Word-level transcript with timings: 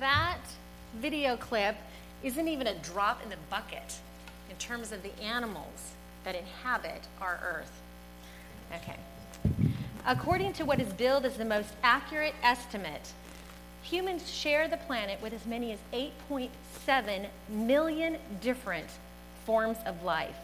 that 0.00 0.38
video 1.00 1.36
clip 1.36 1.76
isn't 2.22 2.48
even 2.48 2.66
a 2.66 2.74
drop 2.76 3.22
in 3.22 3.30
the 3.30 3.36
bucket 3.50 3.98
in 4.50 4.56
terms 4.56 4.92
of 4.92 5.02
the 5.02 5.12
animals 5.22 5.92
that 6.24 6.34
inhabit 6.34 7.02
our 7.20 7.38
earth. 7.42 7.80
Okay. 8.74 8.96
According 10.06 10.52
to 10.54 10.64
what 10.64 10.80
is 10.80 10.92
billed 10.92 11.24
as 11.24 11.36
the 11.36 11.44
most 11.44 11.72
accurate 11.82 12.34
estimate, 12.42 13.12
humans 13.82 14.30
share 14.30 14.68
the 14.68 14.76
planet 14.76 15.20
with 15.22 15.32
as 15.32 15.46
many 15.46 15.72
as 15.72 15.78
8.7 15.92 17.26
million 17.48 18.16
different 18.40 18.88
forms 19.44 19.78
of 19.86 20.02
life. 20.02 20.36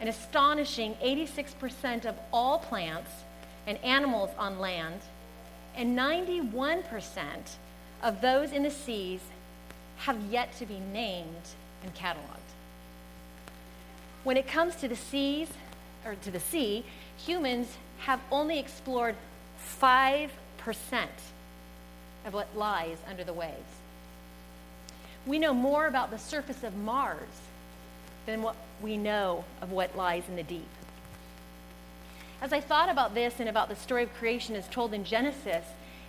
An 0.00 0.08
astonishing 0.08 0.94
86% 1.02 2.04
of 2.04 2.16
all 2.32 2.58
plants 2.58 3.10
and 3.66 3.78
animals 3.84 4.30
on 4.38 4.58
land, 4.58 5.00
and 5.76 5.96
91% 5.96 6.82
of 8.04 8.20
those 8.20 8.52
in 8.52 8.62
the 8.62 8.70
seas 8.70 9.20
have 9.96 10.20
yet 10.30 10.56
to 10.58 10.66
be 10.66 10.78
named 10.92 11.48
and 11.82 11.92
cataloged. 11.94 12.38
When 14.22 14.36
it 14.36 14.46
comes 14.46 14.76
to 14.76 14.88
the 14.88 14.96
seas, 14.96 15.48
or 16.04 16.14
to 16.14 16.30
the 16.30 16.38
sea, 16.38 16.84
humans 17.16 17.66
have 18.00 18.20
only 18.30 18.58
explored 18.58 19.16
5% 19.80 20.28
of 22.26 22.34
what 22.34 22.54
lies 22.54 22.98
under 23.08 23.24
the 23.24 23.32
waves. 23.32 23.54
We 25.26 25.38
know 25.38 25.54
more 25.54 25.86
about 25.86 26.10
the 26.10 26.18
surface 26.18 26.62
of 26.62 26.76
Mars 26.76 27.40
than 28.26 28.42
what 28.42 28.56
we 28.82 28.98
know 28.98 29.44
of 29.62 29.72
what 29.72 29.96
lies 29.96 30.24
in 30.28 30.36
the 30.36 30.42
deep. 30.42 30.68
As 32.42 32.52
I 32.52 32.60
thought 32.60 32.90
about 32.90 33.14
this 33.14 33.40
and 33.40 33.48
about 33.48 33.70
the 33.70 33.76
story 33.76 34.02
of 34.02 34.12
creation 34.14 34.54
as 34.56 34.68
told 34.68 34.92
in 34.92 35.04
Genesis, 35.04 35.64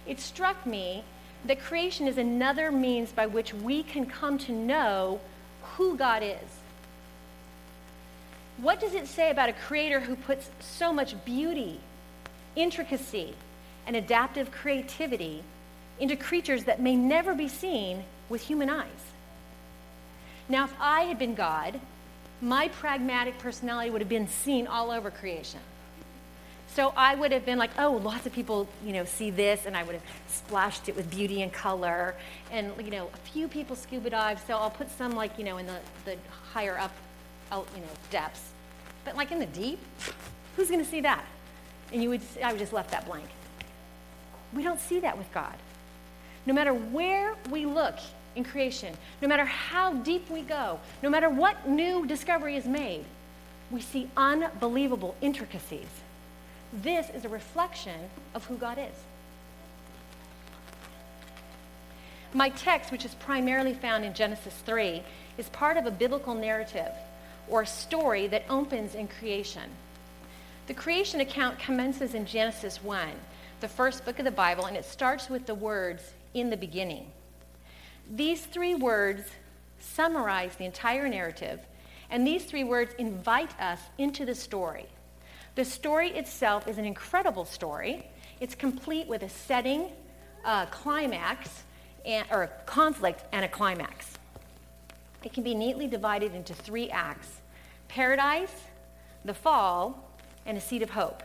it 0.06 0.20
struck 0.20 0.66
me 0.66 1.06
that 1.46 1.60
creation 1.60 2.08
is 2.08 2.18
another 2.18 2.72
means 2.72 3.12
by 3.12 3.28
which 3.28 3.54
we 3.54 3.84
can 3.84 4.06
come 4.06 4.38
to 4.40 4.52
know 4.52 5.20
who 5.76 5.98
God 5.98 6.24
is. 6.24 6.60
What 8.58 8.80
does 8.80 8.94
it 8.94 9.08
say 9.08 9.30
about 9.30 9.50
a 9.50 9.54
creator 9.54 10.00
who 10.00 10.16
puts 10.16 10.50
so 10.60 10.94
much 10.94 11.14
beauty, 11.26 11.80
intricacy, 12.56 13.36
and 13.86 13.96
adaptive 13.96 14.52
creativity 14.52 15.44
into 16.00 16.16
creatures 16.16 16.64
that 16.64 16.82
may 16.82 16.96
never 16.96 17.36
be 17.36 17.48
seen 17.48 18.04
with 18.30 18.42
human 18.42 18.70
eyes? 18.70 18.88
Now, 20.48 20.66
if 20.66 20.74
I 20.80 21.02
had 21.02 21.20
been 21.20 21.36
God, 21.36 21.80
my 22.42 22.68
pragmatic 22.70 23.38
personality 23.40 23.90
would 23.90 24.02
have 24.02 24.10
been 24.10 24.28
seen 24.28 24.68
all 24.68 24.92
over 24.92 25.12
creation. 25.12 25.60
So 26.76 26.92
I 26.98 27.16
would 27.16 27.32
have 27.32 27.46
been 27.46 27.58
like, 27.58 27.72
oh, 27.80 27.94
lots 28.04 28.26
of 28.26 28.34
people, 28.34 28.68
you 28.86 28.92
know, 28.92 29.06
see 29.06 29.30
this, 29.30 29.66
and 29.66 29.78
I 29.78 29.84
would 29.84 29.96
have 29.96 30.04
splashed 30.28 30.90
it 30.90 30.96
with 30.98 31.10
beauty 31.10 31.42
and 31.42 31.54
color, 31.54 32.16
and 32.52 32.74
you 32.84 32.92
know, 32.92 33.10
a 33.14 33.18
few 33.18 33.48
people 33.48 33.78
scuba 33.78 34.10
dive, 34.10 34.44
so 34.46 34.58
I'll 34.58 34.70
put 34.70 34.92
some 34.92 35.16
like, 35.16 35.38
you 35.38 35.46
know, 35.46 35.58
in 35.58 35.68
the, 35.68 35.80
the 36.04 36.18
higher 36.52 36.78
up, 36.78 36.92
out, 37.54 37.66
you 37.74 37.80
know, 37.80 37.88
depths. 38.12 38.50
But 39.06 39.16
like 39.16 39.32
in 39.32 39.40
the 39.40 39.46
deep, 39.46 39.80
who's 40.58 40.68
going 40.68 40.84
to 40.84 40.90
see 40.90 41.00
that? 41.00 41.24
And 41.94 42.04
you 42.04 42.10
would, 42.10 42.22
I 42.44 42.52
would 42.52 42.60
just 42.60 42.74
left 42.74 42.92
that 42.92 43.06
blank. 43.06 43.30
We 44.54 44.62
don't 44.62 44.82
see 44.82 45.00
that 45.00 45.18
with 45.18 45.32
God. 45.34 45.56
No 46.46 46.54
matter 46.54 46.74
where 46.74 47.36
we 47.50 47.66
look 47.66 47.96
in 48.36 48.44
creation, 48.44 48.94
no 49.22 49.30
matter 49.30 49.46
how 49.46 49.94
deep 49.94 50.30
we 50.30 50.42
go, 50.42 50.82
no 51.02 51.10
matter 51.10 51.30
what 51.30 51.70
new 51.70 52.06
discovery 52.06 52.58
is 52.58 52.66
made, 52.66 53.06
we 53.72 53.80
see 53.80 54.10
unbelievable 54.18 55.16
intricacies. 55.22 55.88
This 56.74 57.10
is 57.10 57.26
a 57.26 57.30
reflection 57.30 58.00
of 58.34 58.46
who 58.46 58.58
God 58.58 58.78
is. 58.78 58.96
My 62.34 62.50
text, 62.50 62.92
which 62.92 63.06
is 63.06 63.16
primarily 63.16 63.74
found 63.74 64.04
in 64.04 64.14
Genesis 64.14 64.54
3, 64.66 65.02
is 65.38 65.48
part 65.50 65.78
of 65.78 65.86
a 65.86 65.92
biblical 65.92 66.34
narrative 66.34 66.92
or 67.48 67.66
story 67.66 68.28
that 68.28 68.44
opens 68.50 68.96
in 68.96 69.08
creation. 69.08 69.70
The 70.68 70.74
creation 70.74 71.22
account 71.22 71.60
commences 71.60 72.14
in 72.14 72.26
Genesis 72.26 72.84
1, 72.84 73.10
the 73.62 73.68
first 73.68 74.04
book 74.04 74.20
of 74.20 74.26
the 74.26 74.32
Bible, 74.32 74.66
and 74.66 74.76
it 74.76 74.84
starts 74.84 75.30
with 75.30 75.46
the 75.46 75.56
words, 75.56 76.12
in 76.34 76.50
the 76.50 76.58
beginning. 76.58 77.10
These 78.12 78.46
three 78.46 78.76
words 78.76 79.24
summarize 79.80 80.56
the 80.56 80.66
entire 80.66 81.08
narrative, 81.08 81.60
and 82.10 82.28
these 82.28 82.46
three 82.46 82.64
words 82.64 82.94
invite 83.00 83.58
us 83.60 83.80
into 83.98 84.26
the 84.26 84.36
story. 84.36 84.88
The 85.56 85.64
story 85.64 86.10
itself 86.10 86.68
is 86.68 86.78
an 86.78 86.84
incredible 86.84 87.46
story. 87.46 88.06
It's 88.42 88.56
complete 88.56 89.08
with 89.08 89.24
a 89.24 89.30
setting, 89.30 89.88
a 90.44 90.68
climax, 90.70 91.64
and, 92.06 92.28
or 92.30 92.44
a 92.44 92.48
conflict, 92.66 93.24
and 93.32 93.46
a 93.46 93.48
climax. 93.48 94.18
It 95.24 95.32
can 95.32 95.44
be 95.44 95.56
neatly 95.56 95.88
divided 95.88 96.36
into 96.36 96.54
three 96.54 96.90
acts 96.90 97.30
paradise, 97.88 98.52
the 99.24 99.34
fall, 99.34 100.12
and 100.46 100.58
a 100.58 100.62
seed 100.62 100.82
of 100.82 100.90
hope. 100.90 101.24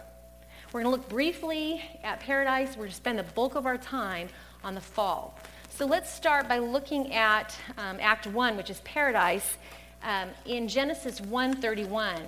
We're 0.73 0.83
going 0.83 0.95
to 0.95 1.01
look 1.01 1.09
briefly 1.09 1.83
at 2.05 2.21
paradise. 2.21 2.71
We're 2.71 2.85
going 2.85 2.91
to 2.91 2.95
spend 2.95 3.19
the 3.19 3.25
bulk 3.25 3.57
of 3.57 3.67
our 3.67 3.79
time 3.79 4.29
on 4.63 4.77
the 4.77 4.81
fall. 4.81 5.37
So 5.71 5.87
let's 5.87 6.09
start 6.09 6.49
by 6.49 6.59
looking 6.59 7.13
at 7.13 7.57
um, 7.77 7.99
Act 8.01 8.29
1, 8.29 8.57
which 8.57 8.71
is 8.71 8.79
paradise, 8.81 9.57
um, 10.05 10.29
in 10.47 10.69
Genesis 10.69 11.21
1:31. 11.21 12.21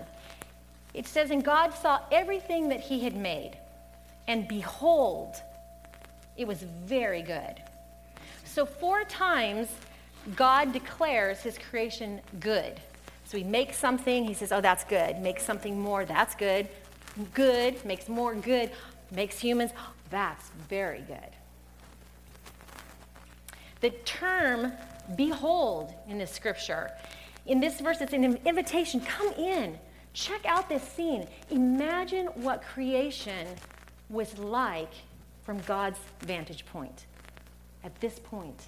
It 0.94 1.06
says, 1.06 1.30
And 1.30 1.44
God 1.44 1.70
saw 1.70 2.00
everything 2.10 2.68
that 2.68 2.80
he 2.80 3.00
had 3.00 3.16
made, 3.16 3.56
and 4.28 4.46
behold, 4.46 5.36
it 6.36 6.46
was 6.46 6.62
very 6.62 7.22
good. 7.22 7.62
So, 8.44 8.66
four 8.66 9.04
times, 9.04 9.68
God 10.36 10.72
declares 10.72 11.40
his 11.40 11.58
creation 11.58 12.20
good. 12.40 12.80
So, 13.24 13.38
he 13.38 13.44
makes 13.44 13.78
something, 13.78 14.24
he 14.24 14.34
says, 14.34 14.52
Oh, 14.52 14.60
that's 14.60 14.84
good. 14.84 15.18
Makes 15.20 15.44
something 15.44 15.80
more, 15.80 16.04
that's 16.04 16.34
good. 16.34 16.68
Good, 17.34 17.84
makes 17.84 18.08
more 18.08 18.34
good. 18.34 18.70
Makes 19.10 19.38
humans, 19.38 19.72
that's 20.10 20.50
very 20.68 21.02
good. 21.06 21.18
The 23.80 23.90
term 24.04 24.72
behold 25.16 25.92
in 26.08 26.18
this 26.18 26.30
scripture, 26.30 26.90
in 27.46 27.60
this 27.60 27.80
verse, 27.80 28.00
it's 28.00 28.12
an 28.12 28.38
invitation 28.44 29.00
come 29.00 29.32
in, 29.32 29.78
check 30.12 30.44
out 30.46 30.68
this 30.68 30.82
scene. 30.82 31.26
Imagine 31.50 32.26
what 32.26 32.62
creation 32.62 33.46
was 34.08 34.38
like 34.38 34.92
from 35.42 35.58
God's 35.60 35.98
vantage 36.20 36.64
point 36.66 37.06
at 37.84 37.98
this 38.00 38.18
point. 38.18 38.66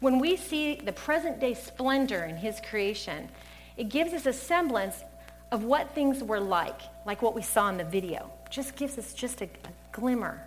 When 0.00 0.18
we 0.18 0.36
see 0.36 0.74
the 0.74 0.92
present 0.92 1.38
day 1.40 1.54
splendor 1.54 2.24
in 2.24 2.36
His 2.36 2.60
creation, 2.68 3.28
it 3.76 3.88
gives 3.88 4.12
us 4.12 4.26
a 4.26 4.32
semblance 4.32 5.04
of 5.52 5.64
what 5.64 5.94
things 5.94 6.22
were 6.22 6.40
like, 6.40 6.80
like 7.06 7.22
what 7.22 7.34
we 7.34 7.42
saw 7.42 7.68
in 7.68 7.76
the 7.76 7.84
video. 7.84 8.30
Just 8.50 8.74
gives 8.74 8.98
us 8.98 9.14
just 9.14 9.42
a, 9.42 9.44
a 9.44 9.72
glimmer. 9.92 10.42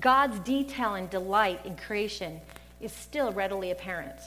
God's 0.00 0.38
detail 0.40 0.94
and 0.94 1.10
delight 1.10 1.66
in 1.66 1.76
creation 1.76 2.40
is 2.80 2.92
still 2.92 3.30
readily 3.32 3.70
apparent. 3.70 4.18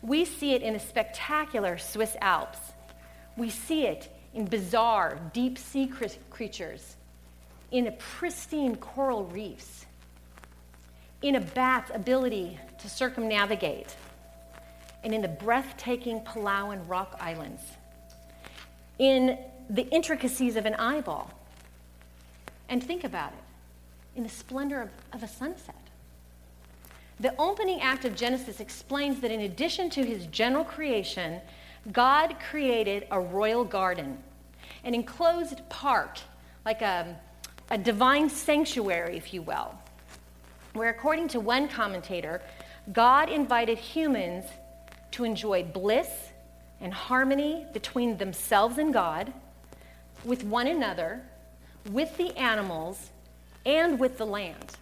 We 0.00 0.24
see 0.24 0.52
it 0.54 0.62
in 0.62 0.74
the 0.74 0.78
spectacular 0.78 1.76
Swiss 1.76 2.16
Alps. 2.20 2.58
We 3.36 3.50
see 3.50 3.86
it 3.86 4.08
in 4.34 4.46
bizarre 4.46 5.18
deep 5.32 5.58
sea 5.58 5.90
creatures, 6.30 6.96
in 7.70 7.94
pristine 7.98 8.76
coral 8.76 9.24
reefs, 9.24 9.86
in 11.22 11.36
a 11.36 11.40
bat's 11.40 11.90
ability 11.94 12.58
to 12.78 12.88
circumnavigate, 12.88 13.96
and 15.02 15.14
in 15.14 15.22
the 15.22 15.28
breathtaking 15.28 16.20
Palauan 16.20 16.88
rock 16.88 17.16
islands, 17.20 17.62
in 18.98 19.38
the 19.68 19.88
intricacies 19.88 20.56
of 20.56 20.66
an 20.66 20.74
eyeball. 20.74 21.30
And 22.68 22.82
think 22.82 23.04
about 23.04 23.32
it 23.32 24.16
in 24.16 24.22
the 24.22 24.28
splendor 24.28 24.82
of, 24.82 24.90
of 25.12 25.22
a 25.22 25.28
sunset. 25.28 25.74
The 27.20 27.34
opening 27.38 27.80
act 27.80 28.04
of 28.04 28.14
Genesis 28.14 28.60
explains 28.60 29.20
that 29.20 29.30
in 29.30 29.40
addition 29.40 29.88
to 29.90 30.04
his 30.04 30.26
general 30.26 30.64
creation, 30.64 31.40
God 31.92 32.36
created 32.50 33.06
a 33.10 33.20
royal 33.20 33.64
garden, 33.64 34.18
an 34.84 34.94
enclosed 34.94 35.60
park, 35.68 36.18
like 36.64 36.82
a, 36.82 37.16
a 37.70 37.78
divine 37.78 38.28
sanctuary, 38.28 39.16
if 39.16 39.32
you 39.32 39.42
will, 39.42 39.74
where, 40.72 40.90
according 40.90 41.28
to 41.28 41.40
one 41.40 41.68
commentator, 41.68 42.42
God 42.92 43.28
invited 43.28 43.78
humans 43.78 44.44
to 45.12 45.24
enjoy 45.24 45.62
bliss 45.62 46.08
and 46.80 46.92
harmony 46.92 47.66
between 47.72 48.16
themselves 48.16 48.78
and 48.78 48.92
God, 48.92 49.32
with 50.24 50.44
one 50.44 50.66
another, 50.66 51.22
with 51.90 52.16
the 52.16 52.36
animals, 52.36 53.10
and 53.64 53.98
with 53.98 54.18
the 54.18 54.26
land. 54.26 54.76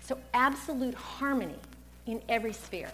So, 0.00 0.18
absolute 0.32 0.94
harmony 0.94 1.58
in 2.06 2.22
every 2.28 2.52
sphere. 2.52 2.90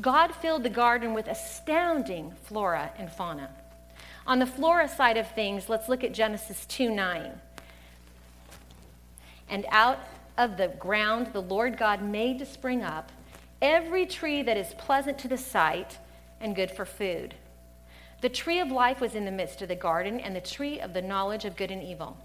God 0.00 0.34
filled 0.34 0.62
the 0.62 0.70
garden 0.70 1.14
with 1.14 1.26
astounding 1.26 2.32
flora 2.44 2.92
and 2.98 3.10
fauna. 3.10 3.50
On 4.26 4.38
the 4.38 4.46
flora 4.46 4.88
side 4.88 5.16
of 5.16 5.30
things, 5.32 5.68
let's 5.68 5.88
look 5.88 6.04
at 6.04 6.12
Genesis 6.12 6.66
2 6.66 6.90
9. 6.90 7.32
And 9.48 9.66
out 9.70 9.98
of 10.36 10.56
the 10.56 10.68
ground 10.68 11.32
the 11.32 11.42
Lord 11.42 11.78
God 11.78 12.02
made 12.02 12.38
to 12.38 12.46
spring 12.46 12.82
up 12.82 13.10
every 13.60 14.06
tree 14.06 14.42
that 14.42 14.56
is 14.56 14.74
pleasant 14.74 15.18
to 15.20 15.28
the 15.28 15.38
sight 15.38 15.98
and 16.40 16.54
good 16.54 16.70
for 16.70 16.84
food. 16.84 17.34
The 18.20 18.28
tree 18.28 18.60
of 18.60 18.70
life 18.70 19.00
was 19.00 19.14
in 19.14 19.24
the 19.24 19.30
midst 19.30 19.62
of 19.62 19.68
the 19.68 19.76
garden, 19.76 20.20
and 20.20 20.34
the 20.34 20.40
tree 20.40 20.80
of 20.80 20.92
the 20.92 21.02
knowledge 21.02 21.44
of 21.44 21.56
good 21.56 21.70
and 21.70 21.82
evil. 21.82 22.16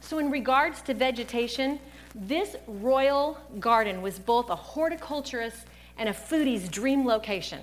So, 0.00 0.18
in 0.18 0.30
regards 0.30 0.82
to 0.82 0.94
vegetation, 0.94 1.78
this 2.14 2.56
royal 2.66 3.38
garden 3.60 4.02
was 4.02 4.18
both 4.18 4.50
a 4.50 4.56
horticulturist 4.56 5.66
and 5.98 6.08
a 6.08 6.12
foodie's 6.12 6.68
dream 6.68 7.06
location. 7.06 7.60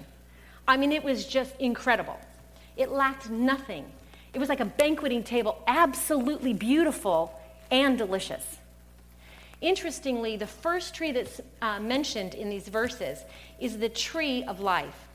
I 0.67 0.77
mean, 0.77 0.91
it 0.91 1.03
was 1.03 1.25
just 1.25 1.55
incredible. 1.59 2.19
It 2.77 2.91
lacked 2.91 3.29
nothing. 3.29 3.85
It 4.33 4.39
was 4.39 4.49
like 4.49 4.59
a 4.59 4.65
banqueting 4.65 5.23
table, 5.23 5.61
absolutely 5.67 6.53
beautiful 6.53 7.39
and 7.71 7.97
delicious. 7.97 8.57
Interestingly, 9.61 10.37
the 10.37 10.47
first 10.47 10.93
tree 10.93 11.11
that's 11.11 11.41
uh, 11.61 11.79
mentioned 11.79 12.33
in 12.33 12.49
these 12.49 12.67
verses 12.67 13.19
is 13.59 13.77
the 13.77 13.89
tree 13.89 14.43
of 14.43 14.59
life. 14.59 15.07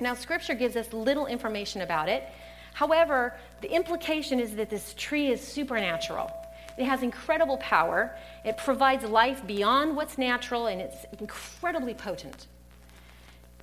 Now, 0.00 0.14
scripture 0.14 0.54
gives 0.54 0.76
us 0.76 0.92
little 0.92 1.26
information 1.26 1.82
about 1.82 2.08
it. 2.08 2.24
However, 2.72 3.34
the 3.60 3.70
implication 3.70 4.40
is 4.40 4.56
that 4.56 4.70
this 4.70 4.94
tree 4.94 5.30
is 5.30 5.40
supernatural. 5.40 6.30
It 6.76 6.86
has 6.86 7.02
incredible 7.02 7.56
power. 7.58 8.16
It 8.44 8.56
provides 8.56 9.04
life 9.04 9.46
beyond 9.46 9.96
what's 9.96 10.18
natural, 10.18 10.66
and 10.66 10.80
it's 10.80 11.04
incredibly 11.20 11.94
potent. 11.94 12.46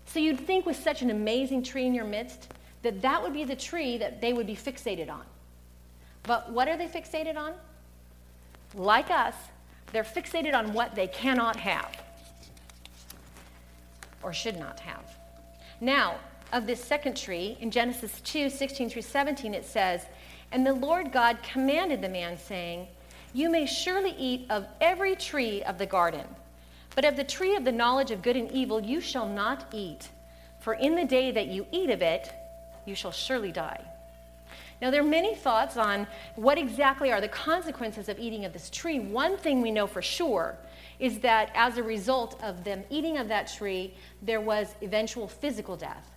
So 0.06 0.20
you'd 0.20 0.40
think 0.40 0.66
with 0.66 0.78
such 0.78 1.02
an 1.02 1.10
amazing 1.10 1.64
tree 1.64 1.86
in 1.86 1.94
your 1.94 2.06
midst 2.06 2.48
that 2.82 3.02
that 3.02 3.22
would 3.22 3.34
be 3.34 3.44
the 3.44 3.56
tree 3.56 3.98
that 3.98 4.22
they 4.22 4.34
would 4.34 4.48
be 4.48 4.56
fixated 4.56 5.10
on. 5.10 5.24
But 6.24 6.52
what 6.52 6.68
are 6.68 6.78
they 6.78 6.88
fixated 6.88 7.38
on? 7.38 7.54
Like 8.76 9.10
us, 9.12 9.36
they're 9.92 10.04
fixated 10.04 10.54
on 10.54 10.74
what 10.74 10.96
they 10.96 11.08
cannot 11.08 11.56
have 11.58 12.02
or 14.24 14.34
should 14.34 14.58
not 14.58 14.80
have. 14.82 15.18
Now, 15.80 16.16
of 16.54 16.68
this 16.68 16.84
second 16.84 17.18
tree, 17.18 17.58
in 17.60 17.72
Genesis 17.72 18.22
2 18.22 18.50
16 18.50 18.90
through 18.90 19.02
17, 19.02 19.54
it 19.54 19.66
says, 19.66 20.06
And 20.52 20.66
the 20.66 20.74
Lord 20.74 21.12
God 21.12 21.38
commanded 21.42 22.02
the 22.02 22.10
man, 22.10 22.38
saying, 22.38 22.88
you 23.34 23.50
may 23.50 23.66
surely 23.66 24.16
eat 24.18 24.46
of 24.50 24.66
every 24.80 25.16
tree 25.16 25.64
of 25.64 25.78
the 25.78 25.86
garden, 25.86 26.26
but 26.96 27.06
of 27.06 27.16
the 27.16 27.24
tree 27.24 27.56
of 27.56 27.64
the 27.64 27.72
knowledge 27.72 28.12
of 28.12 28.22
good 28.22 28.36
and 28.36 28.52
evil 28.52 28.82
you 28.82 29.00
shall 29.00 29.28
not 29.28 29.66
eat, 29.74 30.10
for 30.60 30.74
in 30.74 30.96
the 30.96 31.06
day 31.06 31.32
that 31.32 31.48
you 31.48 31.66
eat 31.72 31.90
of 31.90 32.02
it, 32.02 32.32
you 32.86 32.96
shall 32.96 33.12
surely 33.12 33.52
die. 33.52 33.82
Now, 34.82 34.90
there 34.90 35.02
are 35.02 35.08
many 35.08 35.36
thoughts 35.36 35.78
on 35.78 36.08
what 36.36 36.58
exactly 36.58 37.12
are 37.12 37.22
the 37.22 37.28
consequences 37.28 38.10
of 38.10 38.18
eating 38.18 38.46
of 38.46 38.54
this 38.54 38.70
tree. 38.72 39.00
One 39.00 39.38
thing 39.38 39.62
we 39.62 39.70
know 39.70 39.86
for 39.86 40.02
sure 40.02 40.58
is 41.00 41.20
that 41.20 41.52
as 41.54 41.78
a 41.78 41.84
result 41.84 42.42
of 42.44 42.64
them 42.64 42.84
eating 42.90 43.18
of 43.18 43.28
that 43.28 43.52
tree, 43.52 43.94
there 44.24 44.42
was 44.42 44.74
eventual 44.82 45.28
physical 45.28 45.76
death. 45.76 46.10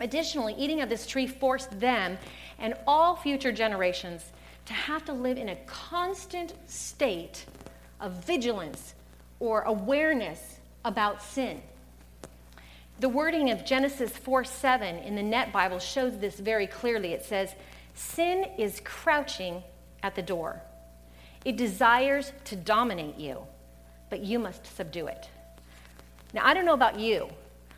Additionally, 0.00 0.54
eating 0.58 0.80
of 0.80 0.88
this 0.88 1.06
tree 1.06 1.28
forced 1.28 1.78
them 1.78 2.18
and 2.58 2.74
all 2.86 3.14
future 3.14 3.52
generations 3.52 4.32
to 4.66 4.72
have 4.72 5.04
to 5.06 5.12
live 5.12 5.38
in 5.38 5.48
a 5.50 5.56
constant 5.66 6.54
state 6.66 7.44
of 8.00 8.24
vigilance 8.24 8.94
or 9.40 9.62
awareness 9.62 10.58
about 10.84 11.22
sin. 11.22 11.62
The 13.00 13.08
wording 13.08 13.50
of 13.50 13.64
Genesis 13.64 14.12
4 14.12 14.44
7 14.44 14.96
in 14.98 15.16
the 15.16 15.22
Net 15.22 15.52
Bible 15.52 15.78
shows 15.78 16.18
this 16.18 16.38
very 16.38 16.66
clearly. 16.66 17.12
It 17.12 17.24
says, 17.24 17.54
Sin 17.94 18.46
is 18.58 18.80
crouching 18.84 19.62
at 20.02 20.14
the 20.14 20.22
door. 20.22 20.60
It 21.44 21.56
desires 21.56 22.32
to 22.44 22.56
dominate 22.56 23.18
you, 23.18 23.38
but 24.10 24.20
you 24.20 24.38
must 24.38 24.76
subdue 24.76 25.08
it. 25.08 25.28
Now, 26.32 26.46
I 26.46 26.54
don't 26.54 26.64
know 26.64 26.74
about 26.74 26.98
you, 26.98 27.28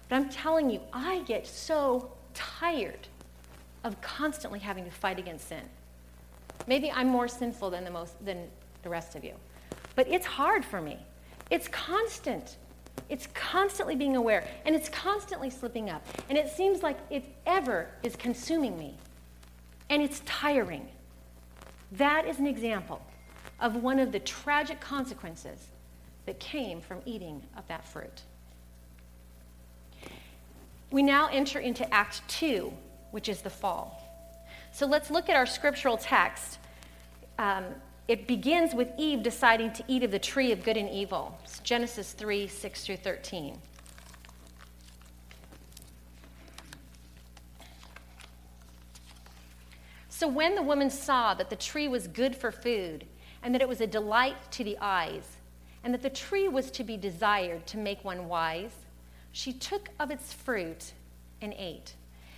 but 0.09 0.17
I'm 0.17 0.29
telling 0.29 0.71
you, 0.71 0.81
I 0.93 1.23
get 1.23 1.47
so 1.47 2.13
tired 2.35 3.09
of 3.83 4.01
constantly 4.01 4.59
having 4.59 4.85
to 4.85 4.91
fight 4.91 5.19
against 5.19 5.49
sin. 5.49 5.63
Maybe 6.67 6.91
I'm 6.91 7.09
more 7.09 7.29
sinful 7.29 7.71
than 7.71 7.85
the, 7.85 7.91
most, 7.91 8.25
than 8.25 8.49
the 8.83 8.89
rest 8.89 9.17
of 9.17 9.25
you. 9.25 9.35
But 9.97 10.09
it's 10.09 10.27
hard 10.27 10.65
for 10.65 10.81
me. 10.81 10.99
It's 11.51 11.69
constant. 11.69 12.57
It's 13.09 13.29
constantly 13.35 13.97
being 13.97 14.17
aware, 14.17 14.47
and 14.65 14.75
it's 14.75 14.89
constantly 14.89 15.51
slipping 15.51 15.91
up. 15.91 16.05
And 16.29 16.39
it 16.39 16.49
seems 16.49 16.83
like 16.83 16.99
it 17.11 17.25
ever 17.47 17.89
is 18.03 18.17
consuming 18.17 18.79
me. 18.79 18.97
And 19.91 20.03
it's 20.03 20.21
tiring. 20.25 20.89
That 21.93 22.27
is 22.27 22.39
an 22.39 22.47
example 22.47 23.03
of 23.61 23.77
one 23.77 23.99
of 23.99 24.11
the 24.11 24.21
tragic 24.21 24.81
consequences 24.81 25.69
that 26.27 26.41
came 26.41 26.81
from 26.81 27.01
eating 27.05 27.43
of 27.57 27.67
that 27.69 27.87
fruit. 27.87 28.23
We 30.91 31.03
now 31.03 31.29
enter 31.31 31.59
into 31.59 31.93
Act 31.93 32.23
2, 32.29 32.73
which 33.11 33.29
is 33.29 33.43
the 33.43 33.51
fall. 33.51 34.04
So 34.75 34.87
let's 34.87 35.09
look 35.09 35.29
at 35.29 35.37
our 35.37 35.47
scriptural 35.47 35.97
text. 35.97 36.59
Um, 37.39 37.65
it 38.09 38.27
begins 38.27 38.75
with 38.75 38.91
Eve 38.99 39.23
deciding 39.23 39.73
to 39.75 39.85
eat 39.87 40.03
of 40.03 40.11
the 40.11 40.19
tree 40.19 40.51
of 40.51 40.65
good 40.65 40.77
and 40.77 40.91
evil. 40.91 41.39
It's 41.45 41.61
Genesis 41.61 42.11
3 42.13 42.49
6 42.49 42.85
through 42.85 42.97
13. 42.97 43.57
So 50.09 50.27
when 50.27 50.57
the 50.57 50.63
woman 50.63 50.91
saw 50.91 51.35
that 51.35 51.51
the 51.51 51.57
tree 51.57 51.87
was 51.87 52.09
good 52.09 52.35
for 52.35 52.51
food, 52.51 53.07
and 53.45 53.55
that 53.55 53.63
it 53.63 53.69
was 53.69 53.81
a 53.81 53.87
delight 53.87 54.37
to 54.51 54.65
the 54.65 54.77
eyes, 54.81 55.37
and 55.85 55.95
that 55.95 56.03
the 56.03 56.11
tree 56.11 56.49
was 56.49 56.73
to 56.73 56.83
be 56.83 56.97
desired 56.97 57.65
to 57.69 57.79
make 57.79 58.03
one 58.03 58.27
wise, 58.27 58.75
she 59.31 59.53
took 59.53 59.91
of 60.01 60.11
its 60.11 60.33
fruit 60.33 60.95
and 61.41 61.55
ate. 61.57 61.95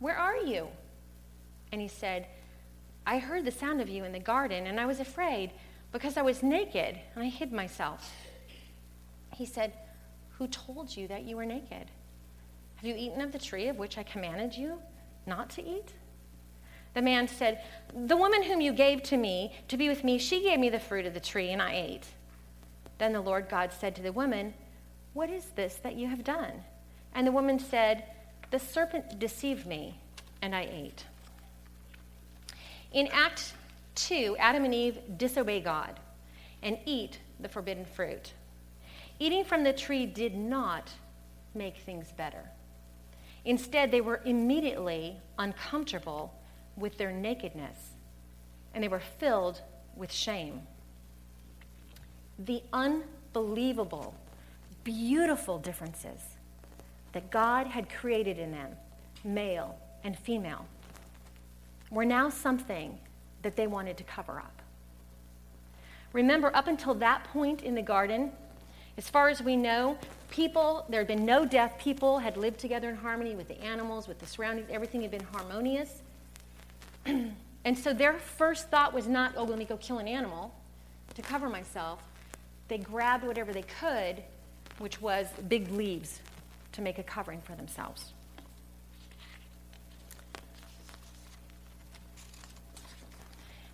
where 0.00 0.16
are 0.16 0.36
you? 0.36 0.68
And 1.72 1.80
he 1.80 1.88
said, 1.88 2.26
I 3.06 3.18
heard 3.18 3.44
the 3.44 3.52
sound 3.52 3.80
of 3.80 3.88
you 3.88 4.04
in 4.04 4.12
the 4.12 4.18
garden, 4.18 4.66
and 4.66 4.80
I 4.80 4.86
was 4.86 5.00
afraid, 5.00 5.52
because 5.92 6.16
I 6.16 6.22
was 6.22 6.42
naked 6.42 6.98
and 7.14 7.24
I 7.24 7.28
hid 7.28 7.52
myself. 7.52 8.12
He 9.34 9.46
said, 9.46 9.72
Who 10.38 10.46
told 10.48 10.96
you 10.96 11.08
that 11.08 11.24
you 11.24 11.36
were 11.36 11.46
naked? 11.46 11.90
Have 12.76 12.84
you 12.84 12.94
eaten 12.96 13.20
of 13.20 13.32
the 13.32 13.38
tree 13.38 13.68
of 13.68 13.78
which 13.78 13.98
I 13.98 14.02
commanded 14.02 14.56
you 14.56 14.80
not 15.26 15.50
to 15.50 15.62
eat? 15.66 15.92
The 16.94 17.02
man 17.02 17.28
said, 17.28 17.62
The 17.94 18.16
woman 18.16 18.42
whom 18.42 18.60
you 18.60 18.72
gave 18.72 19.02
to 19.04 19.16
me 19.16 19.52
to 19.68 19.76
be 19.76 19.88
with 19.88 20.02
me, 20.02 20.18
she 20.18 20.42
gave 20.42 20.58
me 20.58 20.70
the 20.70 20.80
fruit 20.80 21.06
of 21.06 21.14
the 21.14 21.20
tree, 21.20 21.50
and 21.50 21.62
I 21.62 21.74
ate. 21.74 22.06
Then 22.98 23.12
the 23.12 23.20
Lord 23.20 23.48
God 23.48 23.72
said 23.72 23.94
to 23.96 24.02
the 24.02 24.12
woman, 24.12 24.54
What 25.12 25.30
is 25.30 25.46
this 25.56 25.74
that 25.82 25.96
you 25.96 26.08
have 26.08 26.24
done? 26.24 26.64
And 27.14 27.26
the 27.26 27.32
woman 27.32 27.58
said, 27.58 28.04
The 28.50 28.58
serpent 28.58 29.18
deceived 29.18 29.66
me, 29.66 29.98
and 30.42 30.54
I 30.54 30.62
ate. 30.62 31.04
In 32.92 33.08
Act 33.12 33.54
2, 33.94 34.36
Adam 34.38 34.64
and 34.64 34.74
Eve 34.74 34.98
disobey 35.16 35.60
God 35.60 36.00
and 36.62 36.78
eat 36.84 37.20
the 37.38 37.48
forbidden 37.48 37.84
fruit. 37.84 38.32
Eating 39.18 39.44
from 39.44 39.62
the 39.62 39.72
tree 39.72 40.06
did 40.06 40.34
not 40.34 40.90
make 41.54 41.76
things 41.78 42.12
better. 42.16 42.42
Instead, 43.44 43.90
they 43.90 44.00
were 44.00 44.20
immediately 44.24 45.16
uncomfortable 45.38 46.34
with 46.76 46.98
their 46.98 47.12
nakedness 47.12 47.76
and 48.74 48.82
they 48.82 48.88
were 48.88 49.00
filled 49.00 49.60
with 49.96 50.12
shame. 50.12 50.62
The 52.38 52.62
unbelievable, 52.72 54.14
beautiful 54.84 55.58
differences 55.58 56.20
that 57.12 57.30
God 57.30 57.66
had 57.66 57.88
created 57.90 58.38
in 58.38 58.52
them, 58.52 58.70
male 59.24 59.78
and 60.04 60.18
female, 60.18 60.66
were 61.90 62.04
now 62.04 62.28
something 62.28 62.98
that 63.42 63.56
they 63.56 63.66
wanted 63.66 63.96
to 63.96 64.04
cover 64.04 64.38
up. 64.38 64.62
Remember, 66.12 66.54
up 66.54 66.66
until 66.66 66.94
that 66.94 67.24
point 67.24 67.62
in 67.62 67.74
the 67.74 67.82
garden, 67.82 68.32
as 68.98 69.08
far 69.08 69.28
as 69.28 69.40
we 69.42 69.56
know, 69.56 69.96
people, 70.30 70.84
there 70.88 71.00
had 71.00 71.06
been 71.06 71.24
no 71.24 71.44
death. 71.44 71.76
People 71.78 72.18
had 72.18 72.36
lived 72.36 72.58
together 72.58 72.88
in 72.88 72.96
harmony 72.96 73.34
with 73.34 73.48
the 73.48 73.60
animals, 73.62 74.08
with 74.08 74.18
the 74.18 74.26
surroundings. 74.26 74.68
Everything 74.70 75.02
had 75.02 75.10
been 75.10 75.26
harmonious. 75.32 76.02
and 77.06 77.78
so 77.78 77.92
their 77.92 78.18
first 78.18 78.68
thought 78.68 78.92
was 78.92 79.06
not, 79.06 79.34
oh, 79.36 79.44
let 79.44 79.58
me 79.58 79.64
go 79.64 79.76
kill 79.76 79.98
an 79.98 80.08
animal 80.08 80.54
to 81.14 81.22
cover 81.22 81.48
myself. 81.48 82.02
They 82.68 82.78
grabbed 82.78 83.24
whatever 83.24 83.52
they 83.52 83.64
could, 83.80 84.22
which 84.78 85.00
was 85.00 85.28
big 85.48 85.70
leaves, 85.70 86.20
to 86.72 86.82
make 86.82 86.98
a 86.98 87.02
covering 87.02 87.40
for 87.40 87.54
themselves. 87.54 88.12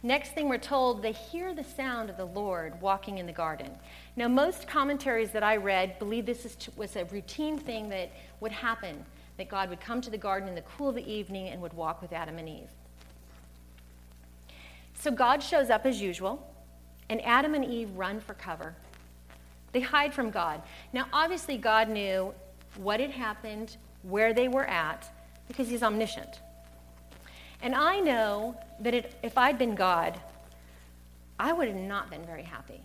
Next 0.03 0.35
thing 0.35 0.49
we're 0.49 0.59
told, 0.59 1.03
they 1.03 1.11
hear 1.11 1.53
the 1.53 1.65
sound 1.65 2.11
of 2.11 2.17
the 2.17 2.27
Lord 2.27 2.81
walking 2.81 3.19
in 3.19 3.27
the 3.27 3.33
garden. 3.33 3.73
Now, 4.15 4.29
most 4.29 4.69
commentaries 4.69 5.33
that 5.33 5.43
I 5.43 5.57
read 5.57 5.99
believe 5.99 6.27
this 6.27 6.45
is, 6.45 6.57
was 6.77 6.95
a 6.95 7.07
routine 7.07 7.59
thing 7.59 7.89
that 7.89 8.13
would 8.39 8.53
happen, 8.53 9.05
that 9.37 9.49
God 9.49 9.69
would 9.69 9.81
come 9.81 10.01
to 10.03 10.11
the 10.11 10.17
garden 10.17 10.49
in 10.49 10.55
the 10.55 10.63
cool 10.63 10.91
of 10.91 10.95
the 10.95 11.11
evening 11.11 11.49
and 11.49 11.61
would 11.61 11.73
walk 11.73 12.01
with 12.01 12.13
Adam 12.13 12.39
and 12.39 12.49
Eve. 12.49 12.69
So 14.95 15.11
God 15.11 15.43
shows 15.43 15.71
up 15.71 15.85
as 15.87 16.01
usual, 16.01 16.55
and 17.09 17.21
Adam 17.25 17.55
and 17.55 17.65
Eve 17.65 17.91
run 17.97 18.21
for 18.21 18.35
cover. 18.35 18.77
They 19.73 19.81
hide 19.81 20.15
from 20.15 20.31
God. 20.31 20.63
Now, 20.93 21.07
obviously, 21.13 21.57
God 21.59 21.89
knew 21.89 22.33
what 22.79 23.01
had 23.01 23.11
happened, 23.11 23.77
where 24.03 24.33
they 24.33 24.49
were 24.49 24.67
at, 24.67 25.11
because 25.49 25.69
He's 25.69 25.83
omniscient. 25.83 26.41
And 27.63 27.75
I 27.75 28.01
know 28.01 28.57
that 28.81 28.95
it, 28.95 29.15
if 29.23 29.39
I'd 29.39 29.59
been 29.59 29.75
God, 29.75 30.21
I 31.39 31.53
would 31.53 31.69
have 31.69 31.77
not 31.77 32.11
been 32.11 32.25
very 32.25 32.43
happy. 32.43 32.81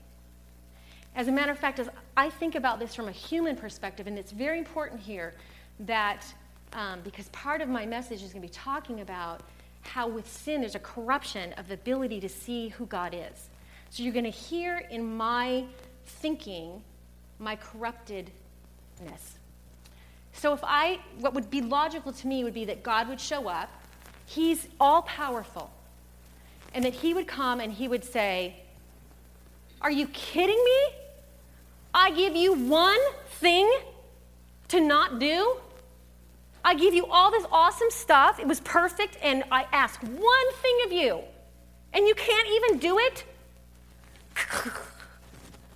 As 1.15 1.27
a 1.27 1.31
matter 1.31 1.51
of 1.51 1.59
fact, 1.59 1.79
as 1.79 1.89
I 2.15 2.29
think 2.29 2.55
about 2.55 2.79
this 2.79 2.95
from 2.95 3.07
a 3.07 3.11
human 3.11 3.55
perspective, 3.55 4.07
and 4.07 4.17
it's 4.17 4.31
very 4.31 4.57
important 4.57 5.01
here 5.01 5.33
that, 5.81 6.25
um, 6.73 7.01
because 7.03 7.27
part 7.29 7.61
of 7.61 7.67
my 7.67 7.85
message 7.85 8.23
is 8.23 8.31
going 8.31 8.41
to 8.41 8.47
be 8.47 8.53
talking 8.53 9.01
about 9.01 9.41
how 9.81 10.07
with 10.07 10.29
sin 10.31 10.61
there's 10.61 10.75
a 10.75 10.79
corruption 10.79 11.53
of 11.53 11.67
the 11.67 11.73
ability 11.73 12.19
to 12.21 12.29
see 12.29 12.69
who 12.69 12.85
God 12.85 13.13
is. 13.13 13.49
So 13.89 14.03
you're 14.03 14.13
going 14.13 14.25
to 14.25 14.29
hear 14.29 14.77
in 14.89 15.17
my 15.17 15.65
thinking 16.05 16.81
my 17.39 17.57
corruptedness. 17.57 18.31
So 20.33 20.53
if 20.53 20.61
I, 20.63 20.99
what 21.19 21.33
would 21.33 21.49
be 21.49 21.61
logical 21.61 22.11
to 22.13 22.27
me 22.27 22.43
would 22.43 22.53
be 22.53 22.65
that 22.65 22.83
God 22.83 23.07
would 23.09 23.19
show 23.19 23.47
up 23.47 23.69
He's 24.33 24.65
all 24.79 25.01
powerful. 25.01 25.69
And 26.73 26.85
that 26.85 26.93
he 26.93 27.13
would 27.13 27.27
come 27.27 27.59
and 27.59 27.71
he 27.71 27.89
would 27.89 28.05
say, 28.05 28.55
Are 29.81 29.91
you 29.91 30.07
kidding 30.07 30.63
me? 30.63 30.95
I 31.93 32.11
give 32.11 32.33
you 32.33 32.53
one 32.53 32.99
thing 33.39 33.69
to 34.69 34.79
not 34.79 35.19
do. 35.19 35.57
I 36.63 36.75
give 36.75 36.93
you 36.93 37.07
all 37.07 37.29
this 37.29 37.45
awesome 37.51 37.89
stuff. 37.89 38.39
It 38.39 38.47
was 38.47 38.61
perfect. 38.61 39.17
And 39.21 39.43
I 39.51 39.65
ask 39.73 40.01
one 40.01 40.53
thing 40.61 40.77
of 40.85 40.93
you, 40.93 41.19
and 41.91 42.07
you 42.07 42.15
can't 42.15 42.47
even 42.49 42.79
do 42.79 42.99
it? 42.99 43.25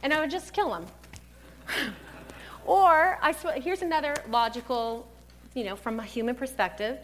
and 0.01 0.13
I 0.13 0.21
would 0.21 0.31
just 0.31 0.53
kill 0.53 0.73
him. 0.73 0.85
or 2.65 3.17
I 3.21 3.31
sw- 3.31 3.61
here's 3.63 3.81
another 3.81 4.15
logical, 4.29 5.07
you 5.53 5.63
know, 5.63 5.75
from 5.75 5.99
a 5.99 6.03
human 6.03 6.35
perspective. 6.35 6.97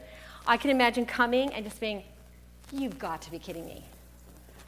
I 0.47 0.57
can 0.57 0.71
imagine 0.71 1.05
coming 1.05 1.53
and 1.53 1.63
just 1.63 1.79
being, 1.79 2.03
You've 2.73 2.97
got 2.97 3.21
to 3.23 3.31
be 3.31 3.37
kidding 3.37 3.65
me. 3.65 3.83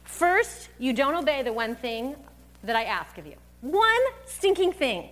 First, 0.04 0.68
you 0.78 0.92
don't 0.92 1.14
obey 1.14 1.42
the 1.42 1.52
one 1.52 1.74
thing 1.74 2.14
that 2.62 2.76
I 2.76 2.84
ask 2.84 3.16
of 3.16 3.26
you. 3.26 3.34
One 3.62 4.00
stinking 4.26 4.72
thing. 4.72 5.08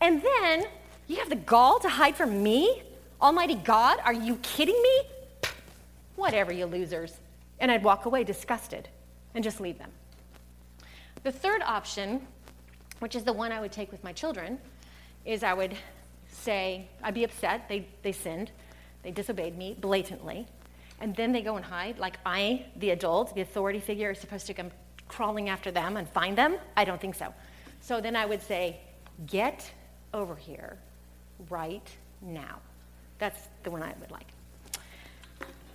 And 0.00 0.22
then 0.22 0.64
you 1.06 1.16
have 1.16 1.28
the 1.28 1.36
gall 1.36 1.78
to 1.80 1.88
hide 1.88 2.16
from 2.16 2.42
me? 2.42 2.82
Almighty 3.20 3.56
God, 3.56 3.98
are 4.04 4.12
you 4.12 4.36
kidding 4.36 4.80
me? 4.82 5.50
Whatever, 6.16 6.52
you 6.52 6.66
losers. 6.66 7.14
And 7.60 7.70
I'd 7.70 7.84
walk 7.84 8.06
away 8.06 8.24
disgusted 8.24 8.88
and 9.34 9.44
just 9.44 9.60
leave 9.60 9.78
them. 9.78 9.90
The 11.22 11.32
third 11.32 11.62
option, 11.62 12.26
which 13.00 13.14
is 13.14 13.24
the 13.24 13.32
one 13.32 13.52
I 13.52 13.60
would 13.60 13.72
take 13.72 13.92
with 13.92 14.02
my 14.02 14.12
children, 14.12 14.58
is 15.24 15.42
I 15.42 15.54
would 15.54 15.76
say, 16.28 16.88
I'd 17.02 17.14
be 17.14 17.24
upset, 17.24 17.68
they, 17.68 17.86
they 18.02 18.12
sinned. 18.12 18.50
They 19.02 19.10
disobeyed 19.10 19.56
me 19.56 19.76
blatantly. 19.80 20.46
And 21.00 21.14
then 21.14 21.32
they 21.32 21.42
go 21.42 21.56
and 21.56 21.64
hide, 21.64 21.98
like 21.98 22.18
I, 22.24 22.66
the 22.76 22.90
adult, 22.90 23.34
the 23.34 23.40
authority 23.40 23.80
figure, 23.80 24.10
is 24.10 24.18
supposed 24.18 24.46
to 24.46 24.54
come 24.54 24.70
crawling 25.08 25.48
after 25.48 25.70
them 25.70 25.96
and 25.96 26.08
find 26.08 26.36
them? 26.36 26.56
I 26.76 26.84
don't 26.84 27.00
think 27.00 27.14
so. 27.14 27.32
So 27.80 28.00
then 28.00 28.16
I 28.16 28.26
would 28.26 28.42
say, 28.42 28.78
Get 29.26 29.70
over 30.12 30.34
here 30.34 30.76
right 31.48 31.88
now. 32.20 32.58
That's 33.18 33.48
the 33.62 33.70
one 33.70 33.82
I 33.82 33.94
would 34.00 34.10
like. 34.10 34.26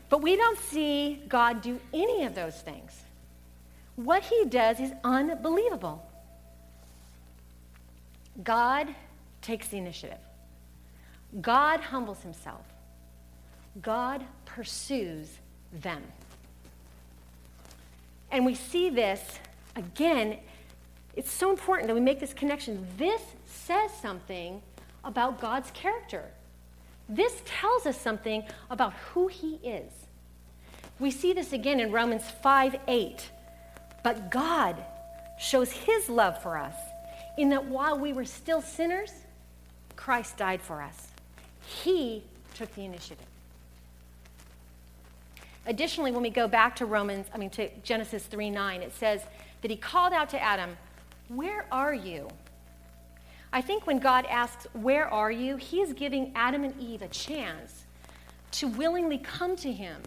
But 0.10 0.22
we 0.22 0.36
don't 0.36 0.60
see 0.60 1.22
God 1.30 1.62
do 1.62 1.80
any 1.94 2.26
of 2.26 2.36
those 2.36 2.56
things. 2.56 3.04
What 3.96 4.24
he 4.24 4.46
does 4.46 4.80
is 4.80 4.92
unbelievable. 5.04 6.06
God 8.44 8.88
takes 9.42 9.68
the 9.68 9.78
initiative. 9.78 10.20
God 11.42 11.80
humbles 11.80 12.22
himself. 12.22 12.66
God 13.82 14.24
pursues 14.46 15.30
them. 15.72 16.04
And 18.32 18.46
we 18.46 18.56
see 18.56 18.90
this 18.90 19.22
again. 19.76 20.38
It's 21.16 21.32
so 21.32 21.50
important 21.50 21.88
that 21.88 21.94
we 21.94 22.02
make 22.02 22.20
this 22.20 22.34
connection. 22.34 22.88
This 22.98 23.22
says 23.46 23.92
something 24.02 24.62
about 25.04 25.40
God's 25.40 25.72
character. 25.72 26.26
This 27.08 27.42
tells 27.46 27.86
us 27.86 28.00
something 28.00 28.44
about 28.70 28.94
who 28.94 29.28
He 29.28 29.56
is. 29.64 29.92
We 31.00 31.12
see 31.12 31.34
this 31.34 31.54
again 31.54 31.80
in 31.80 31.92
Romans 31.92 32.24
5 32.44 32.76
8. 32.88 33.30
But 34.04 34.30
God 34.30 34.76
shows 35.40 35.72
His 35.72 36.10
love 36.10 36.42
for 36.42 36.58
us 36.58 36.76
in 37.38 37.50
that 37.50 37.66
while 37.66 37.98
we 37.98 38.14
were 38.14 38.26
still 38.26 38.62
sinners, 38.62 39.12
Christ 40.00 40.38
died 40.38 40.62
for 40.62 40.82
us. 40.82 41.10
He 41.84 42.24
took 42.54 42.74
the 42.74 42.86
initiative. 42.86 43.26
Additionally, 45.66 46.14
when 46.14 46.22
we 46.22 46.30
go 46.30 46.48
back 46.48 46.78
to 46.78 46.86
Romans, 46.86 47.28
I 47.34 47.38
mean 47.38 47.50
to 47.52 47.70
Genesis 47.84 48.26
3 48.26 48.50
9, 48.50 48.82
it 48.82 48.96
says 48.96 49.22
that 49.62 49.70
he 49.70 49.76
called 49.76 50.14
out 50.14 50.30
to 50.30 50.42
Adam, 50.42 50.78
Where 51.28 51.66
are 51.70 51.94
you? 51.94 52.30
I 53.52 53.60
think 53.60 53.86
when 53.88 54.00
God 54.00 54.26
asks, 54.28 54.68
Where 54.72 55.06
are 55.10 55.32
you? 55.32 55.58
he 55.58 55.82
is 55.82 55.92
giving 55.92 56.32
Adam 56.34 56.64
and 56.64 56.80
Eve 56.80 57.02
a 57.02 57.10
chance 57.10 57.84
to 58.52 58.70
willingly 58.70 59.18
come 59.18 59.58
to 59.58 59.72
him, 59.72 60.02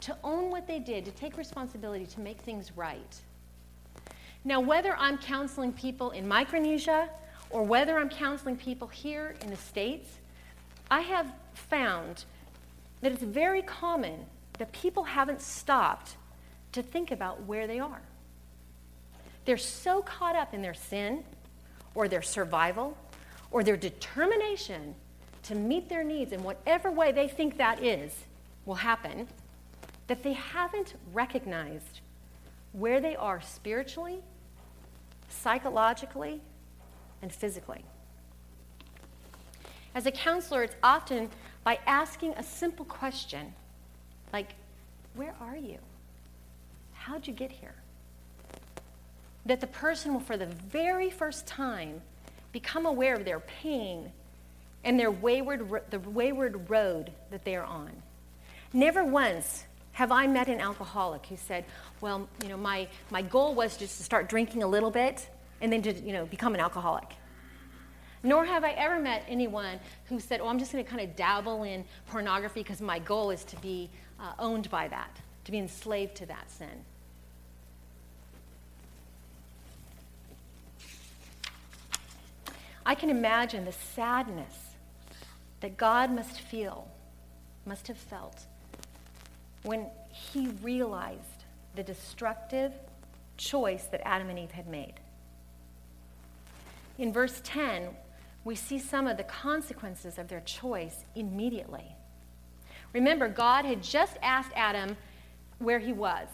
to 0.00 0.16
own 0.24 0.50
what 0.50 0.66
they 0.66 0.78
did, 0.78 1.04
to 1.04 1.10
take 1.10 1.36
responsibility, 1.36 2.06
to 2.06 2.20
make 2.20 2.40
things 2.40 2.72
right. 2.74 3.20
Now, 4.44 4.60
whether 4.60 4.96
I'm 4.96 5.18
counseling 5.18 5.74
people 5.74 6.12
in 6.12 6.26
Micronesia 6.26 7.10
or 7.50 7.62
whether 7.62 7.98
I'm 7.98 8.08
counseling 8.08 8.56
people 8.56 8.88
here 8.88 9.36
in 9.42 9.50
the 9.50 9.56
States, 9.56 10.08
I 10.90 11.00
have 11.00 11.26
found 11.54 12.24
that 13.00 13.12
it's 13.12 13.22
very 13.22 13.62
common 13.62 14.26
that 14.58 14.72
people 14.72 15.04
haven't 15.04 15.40
stopped 15.40 16.16
to 16.72 16.82
think 16.82 17.10
about 17.10 17.42
where 17.44 17.66
they 17.66 17.78
are. 17.78 18.02
They're 19.44 19.56
so 19.56 20.02
caught 20.02 20.36
up 20.36 20.54
in 20.54 20.62
their 20.62 20.74
sin 20.74 21.24
or 21.94 22.08
their 22.08 22.22
survival 22.22 22.96
or 23.50 23.62
their 23.62 23.76
determination 23.76 24.94
to 25.44 25.54
meet 25.54 25.88
their 25.88 26.02
needs 26.02 26.32
in 26.32 26.42
whatever 26.42 26.90
way 26.90 27.12
they 27.12 27.28
think 27.28 27.56
that 27.58 27.82
is 27.82 28.12
will 28.64 28.74
happen 28.74 29.28
that 30.08 30.22
they 30.22 30.32
haven't 30.32 30.94
recognized 31.12 32.00
where 32.72 33.00
they 33.00 33.16
are 33.16 33.40
spiritually, 33.40 34.18
psychologically, 35.28 36.40
and 37.22 37.32
physically. 37.32 37.84
As 39.94 40.06
a 40.06 40.10
counselor, 40.10 40.62
it's 40.62 40.76
often 40.82 41.30
by 41.64 41.78
asking 41.86 42.32
a 42.34 42.42
simple 42.42 42.84
question 42.84 43.54
like, 44.32 44.50
Where 45.14 45.34
are 45.40 45.56
you? 45.56 45.78
How'd 46.92 47.26
you 47.26 47.32
get 47.32 47.50
here? 47.50 47.74
That 49.46 49.60
the 49.60 49.66
person 49.66 50.12
will, 50.12 50.20
for 50.20 50.36
the 50.36 50.46
very 50.46 51.08
first 51.08 51.46
time, 51.46 52.02
become 52.52 52.84
aware 52.84 53.14
of 53.14 53.24
their 53.24 53.40
pain 53.40 54.12
and 54.84 55.00
their 55.00 55.10
wayward, 55.10 55.68
the 55.90 55.98
wayward 56.00 56.68
road 56.68 57.12
that 57.30 57.44
they 57.44 57.56
are 57.56 57.64
on. 57.64 57.90
Never 58.72 59.04
once 59.04 59.64
have 59.92 60.12
I 60.12 60.26
met 60.26 60.48
an 60.48 60.60
alcoholic 60.60 61.24
who 61.26 61.36
said, 61.36 61.64
Well, 62.00 62.28
you 62.42 62.48
know, 62.50 62.56
my, 62.58 62.86
my 63.10 63.22
goal 63.22 63.54
was 63.54 63.76
just 63.76 63.96
to 63.96 64.04
start 64.04 64.28
drinking 64.28 64.62
a 64.62 64.66
little 64.66 64.90
bit 64.90 65.28
and 65.60 65.72
then 65.72 65.82
to, 65.82 65.92
you 65.92 66.12
know, 66.12 66.26
become 66.26 66.54
an 66.54 66.60
alcoholic. 66.60 67.14
Nor 68.22 68.44
have 68.44 68.64
I 68.64 68.72
ever 68.72 68.98
met 68.98 69.24
anyone 69.28 69.78
who 70.06 70.18
said, 70.18 70.40
Oh, 70.40 70.48
I'm 70.48 70.58
just 70.58 70.72
going 70.72 70.84
to 70.84 70.90
kind 70.90 71.08
of 71.08 71.14
dabble 71.16 71.62
in 71.62 71.84
pornography 72.08 72.62
because 72.62 72.80
my 72.80 72.98
goal 72.98 73.30
is 73.30 73.44
to 73.44 73.56
be 73.56 73.88
uh, 74.18 74.32
owned 74.38 74.68
by 74.70 74.88
that, 74.88 75.16
to 75.44 75.52
be 75.52 75.58
enslaved 75.58 76.16
to 76.16 76.26
that 76.26 76.50
sin. 76.50 76.84
I 82.84 82.94
can 82.94 83.10
imagine 83.10 83.64
the 83.64 83.72
sadness 83.72 84.54
that 85.60 85.76
God 85.76 86.10
must 86.10 86.40
feel, 86.40 86.88
must 87.64 87.88
have 87.88 87.98
felt, 87.98 88.46
when 89.64 89.86
he 90.10 90.48
realized 90.62 91.44
the 91.74 91.82
destructive 91.82 92.72
choice 93.36 93.84
that 93.86 94.06
Adam 94.06 94.30
and 94.30 94.38
Eve 94.38 94.52
had 94.52 94.68
made. 94.68 94.94
In 96.98 97.12
verse 97.12 97.40
10, 97.44 97.88
we 98.44 98.54
see 98.54 98.78
some 98.78 99.06
of 99.06 99.16
the 99.16 99.24
consequences 99.24 100.18
of 100.18 100.28
their 100.28 100.40
choice 100.40 101.04
immediately. 101.14 101.94
Remember, 102.92 103.28
God 103.28 103.64
had 103.64 103.82
just 103.82 104.16
asked 104.22 104.52
Adam 104.54 104.96
where 105.58 105.78
he 105.78 105.92
was, 105.92 106.28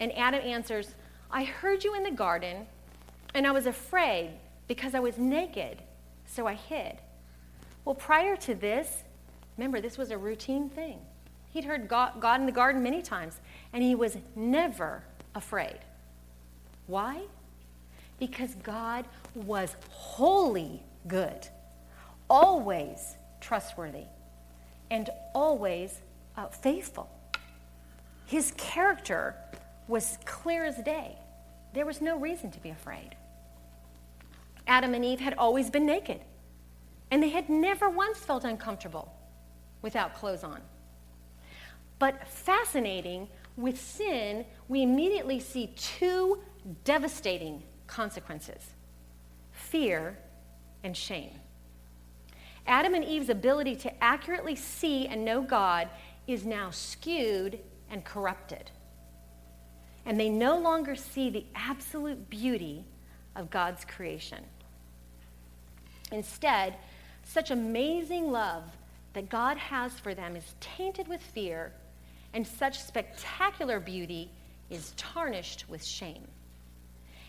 and 0.00 0.12
Adam 0.16 0.40
answers, 0.40 0.94
I 1.30 1.44
heard 1.44 1.84
you 1.84 1.94
in 1.94 2.02
the 2.02 2.10
garden, 2.10 2.66
and 3.34 3.46
I 3.46 3.52
was 3.52 3.66
afraid 3.66 4.32
because 4.68 4.94
I 4.94 5.00
was 5.00 5.16
naked, 5.18 5.78
so 6.26 6.46
I 6.46 6.54
hid. 6.54 6.98
Well, 7.84 7.94
prior 7.94 8.36
to 8.36 8.54
this, 8.54 9.04
remember, 9.56 9.80
this 9.80 9.96
was 9.96 10.10
a 10.10 10.18
routine 10.18 10.68
thing. 10.68 10.98
He'd 11.50 11.64
heard 11.64 11.88
God, 11.88 12.40
in 12.40 12.46
the 12.46 12.52
garden 12.52 12.82
many 12.82 13.02
times, 13.02 13.40
and 13.72 13.82
he 13.82 13.94
was 13.94 14.16
never 14.34 15.04
afraid. 15.34 15.78
Why? 16.86 17.22
Because 18.22 18.54
God 18.62 19.04
was 19.34 19.74
wholly 19.90 20.80
good, 21.08 21.48
always 22.30 23.16
trustworthy, 23.40 24.04
and 24.92 25.10
always 25.34 25.98
uh, 26.36 26.46
faithful. 26.46 27.10
His 28.26 28.52
character 28.56 29.34
was 29.88 30.18
clear 30.24 30.64
as 30.64 30.76
day. 30.84 31.18
There 31.74 31.84
was 31.84 32.00
no 32.00 32.16
reason 32.16 32.52
to 32.52 32.60
be 32.60 32.70
afraid. 32.70 33.16
Adam 34.68 34.94
and 34.94 35.04
Eve 35.04 35.18
had 35.18 35.34
always 35.34 35.68
been 35.68 35.84
naked, 35.84 36.20
and 37.10 37.20
they 37.20 37.30
had 37.30 37.48
never 37.48 37.90
once 37.90 38.18
felt 38.18 38.44
uncomfortable 38.44 39.12
without 39.82 40.14
clothes 40.14 40.44
on. 40.44 40.60
But 41.98 42.28
fascinating, 42.28 43.26
with 43.56 43.80
sin, 43.80 44.44
we 44.68 44.84
immediately 44.84 45.40
see 45.40 45.74
two 45.74 46.38
devastating 46.84 47.64
consequences 47.92 48.70
fear 49.52 50.16
and 50.82 50.96
shame. 50.96 51.38
Adam 52.66 52.94
and 52.94 53.04
Eve's 53.04 53.28
ability 53.28 53.76
to 53.76 54.02
accurately 54.02 54.56
see 54.56 55.06
and 55.06 55.24
know 55.24 55.42
God 55.42 55.88
is 56.26 56.46
now 56.46 56.70
skewed 56.70 57.58
and 57.90 58.02
corrupted. 58.02 58.70
And 60.06 60.18
they 60.18 60.30
no 60.30 60.58
longer 60.58 60.96
see 60.96 61.28
the 61.28 61.44
absolute 61.54 62.30
beauty 62.30 62.84
of 63.36 63.50
God's 63.50 63.84
creation. 63.84 64.42
Instead, 66.10 66.76
such 67.24 67.50
amazing 67.50 68.32
love 68.32 68.64
that 69.12 69.28
God 69.28 69.58
has 69.58 69.92
for 69.92 70.14
them 70.14 70.34
is 70.34 70.54
tainted 70.60 71.08
with 71.08 71.20
fear 71.20 71.72
and 72.32 72.46
such 72.46 72.82
spectacular 72.82 73.78
beauty 73.80 74.30
is 74.70 74.94
tarnished 74.96 75.68
with 75.68 75.84
shame. 75.84 76.26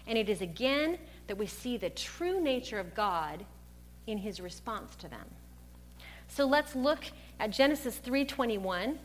And 0.07 0.17
it 0.17 0.29
is 0.29 0.41
again 0.41 0.97
that 1.27 1.37
we 1.37 1.47
see 1.47 1.77
the 1.77 1.89
true 1.89 2.41
nature 2.41 2.79
of 2.79 2.93
God 2.93 3.45
in 4.07 4.17
his 4.17 4.41
response 4.41 4.95
to 4.97 5.07
them. 5.07 5.25
So 6.27 6.45
let's 6.45 6.75
look 6.75 7.05
at 7.39 7.51
Genesis 7.51 7.97
3:21. 7.97 8.99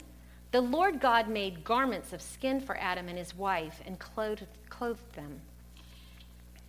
The 0.50 0.60
Lord 0.60 0.98
God 1.00 1.28
made 1.28 1.62
garments 1.62 2.12
of 2.12 2.22
skin 2.22 2.60
for 2.60 2.76
Adam 2.78 3.08
and 3.08 3.18
his 3.18 3.34
wife 3.34 3.82
and 3.84 3.98
clothed, 3.98 4.46
clothed 4.70 5.12
them. 5.12 5.40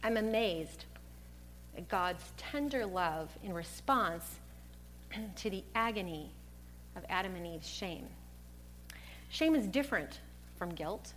I'm 0.04 0.18
amazed 0.18 0.86
at 1.78 1.88
God's 1.88 2.34
tender 2.36 2.86
love 2.86 3.30
in 3.42 3.54
response 3.54 4.40
to 5.38 5.50
the 5.50 5.64
agony 5.76 6.30
of 6.96 7.06
Adam 7.10 7.36
and 7.36 7.48
Eve's 7.48 7.70
shame. 7.70 8.08
Shame 9.30 9.56
is 9.56 9.66
different 9.68 10.20
from 10.58 10.70
guilt. 10.70 11.14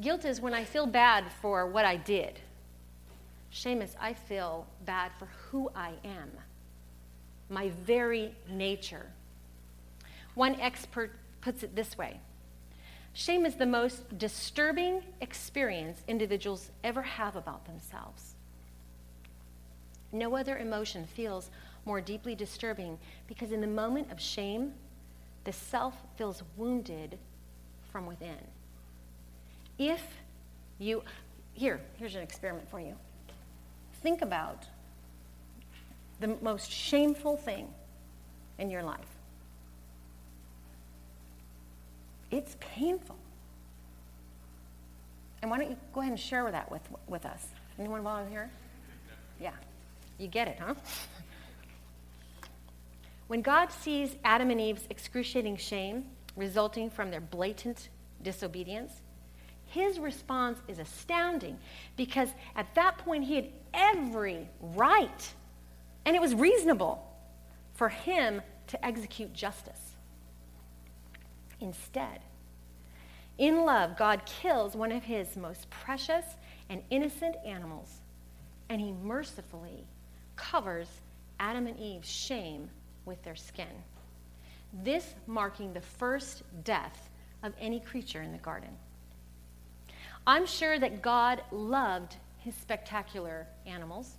Guilt 0.00 0.24
is 0.24 0.40
when 0.40 0.54
I 0.54 0.64
feel 0.64 0.86
bad 0.86 1.24
for 1.40 1.66
what 1.66 1.84
I 1.84 1.96
did. 1.96 2.40
Shame 3.50 3.82
is 3.82 3.94
I 4.00 4.14
feel 4.14 4.66
bad 4.86 5.12
for 5.18 5.26
who 5.26 5.70
I 5.74 5.92
am, 6.04 6.30
my 7.50 7.68
very 7.84 8.34
nature. 8.48 9.06
One 10.34 10.58
expert 10.58 11.12
puts 11.42 11.62
it 11.62 11.76
this 11.76 11.98
way 11.98 12.18
Shame 13.12 13.44
is 13.44 13.56
the 13.56 13.66
most 13.66 14.18
disturbing 14.18 15.02
experience 15.20 16.02
individuals 16.08 16.70
ever 16.82 17.02
have 17.02 17.36
about 17.36 17.66
themselves. 17.66 18.36
No 20.12 20.34
other 20.36 20.56
emotion 20.56 21.06
feels 21.06 21.50
more 21.84 22.00
deeply 22.00 22.34
disturbing 22.34 22.98
because 23.26 23.52
in 23.52 23.60
the 23.60 23.66
moment 23.66 24.10
of 24.10 24.18
shame, 24.18 24.72
the 25.44 25.52
self 25.52 25.94
feels 26.16 26.42
wounded 26.56 27.18
from 27.90 28.06
within. 28.06 28.38
If 29.82 30.00
you, 30.78 31.02
here, 31.54 31.80
here's 31.96 32.14
an 32.14 32.22
experiment 32.22 32.70
for 32.70 32.78
you. 32.78 32.94
Think 33.94 34.22
about 34.22 34.64
the 36.20 36.36
most 36.40 36.70
shameful 36.70 37.36
thing 37.36 37.66
in 38.58 38.70
your 38.70 38.84
life. 38.84 39.00
It's 42.30 42.56
painful. 42.60 43.16
And 45.42 45.50
why 45.50 45.58
don't 45.58 45.70
you 45.70 45.76
go 45.92 46.00
ahead 46.00 46.12
and 46.12 46.20
share 46.20 46.48
that 46.48 46.70
with, 46.70 46.82
with 47.08 47.26
us? 47.26 47.44
Anyone 47.76 48.02
volunteer? 48.02 48.50
Yeah. 49.40 49.50
You 50.16 50.28
get 50.28 50.46
it, 50.46 50.58
huh? 50.60 50.74
When 53.26 53.42
God 53.42 53.72
sees 53.72 54.14
Adam 54.22 54.50
and 54.50 54.60
Eve's 54.60 54.86
excruciating 54.90 55.56
shame 55.56 56.04
resulting 56.36 56.88
from 56.88 57.10
their 57.10 57.20
blatant 57.20 57.88
disobedience, 58.22 58.92
his 59.72 59.98
response 59.98 60.58
is 60.68 60.78
astounding 60.78 61.58
because 61.96 62.28
at 62.56 62.74
that 62.74 62.98
point 62.98 63.24
he 63.24 63.36
had 63.36 63.48
every 63.72 64.48
right, 64.60 65.34
and 66.04 66.14
it 66.14 66.20
was 66.20 66.34
reasonable 66.34 67.02
for 67.74 67.88
him 67.88 68.42
to 68.66 68.84
execute 68.84 69.32
justice. 69.32 69.96
Instead, 71.60 72.20
in 73.38 73.64
love, 73.64 73.96
God 73.96 74.22
kills 74.26 74.76
one 74.76 74.92
of 74.92 75.02
his 75.02 75.36
most 75.36 75.70
precious 75.70 76.24
and 76.68 76.82
innocent 76.90 77.36
animals, 77.46 77.88
and 78.68 78.80
he 78.80 78.92
mercifully 78.92 79.86
covers 80.36 80.88
Adam 81.40 81.66
and 81.66 81.78
Eve's 81.78 82.10
shame 82.10 82.68
with 83.06 83.22
their 83.22 83.36
skin. 83.36 83.66
This 84.84 85.14
marking 85.26 85.72
the 85.72 85.80
first 85.80 86.42
death 86.62 87.10
of 87.42 87.54
any 87.58 87.80
creature 87.80 88.22
in 88.22 88.32
the 88.32 88.38
garden. 88.38 88.70
I'm 90.26 90.46
sure 90.46 90.78
that 90.78 91.02
God 91.02 91.42
loved 91.50 92.16
his 92.38 92.54
spectacular 92.54 93.46
animals, 93.66 94.12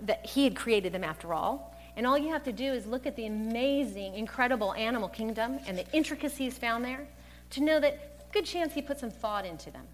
that 0.00 0.24
he 0.26 0.44
had 0.44 0.56
created 0.56 0.92
them 0.92 1.04
after 1.04 1.32
all. 1.32 1.76
And 1.96 2.06
all 2.06 2.16
you 2.16 2.28
have 2.28 2.44
to 2.44 2.52
do 2.52 2.72
is 2.72 2.86
look 2.86 3.06
at 3.06 3.16
the 3.16 3.26
amazing, 3.26 4.14
incredible 4.14 4.72
animal 4.74 5.08
kingdom 5.08 5.58
and 5.66 5.76
the 5.76 5.84
intricacies 5.92 6.56
found 6.56 6.84
there 6.84 7.06
to 7.50 7.60
know 7.60 7.80
that 7.80 8.32
good 8.32 8.44
chance 8.44 8.72
he 8.72 8.82
put 8.82 8.98
some 8.98 9.10
thought 9.10 9.44
into 9.44 9.70
them. 9.70 9.84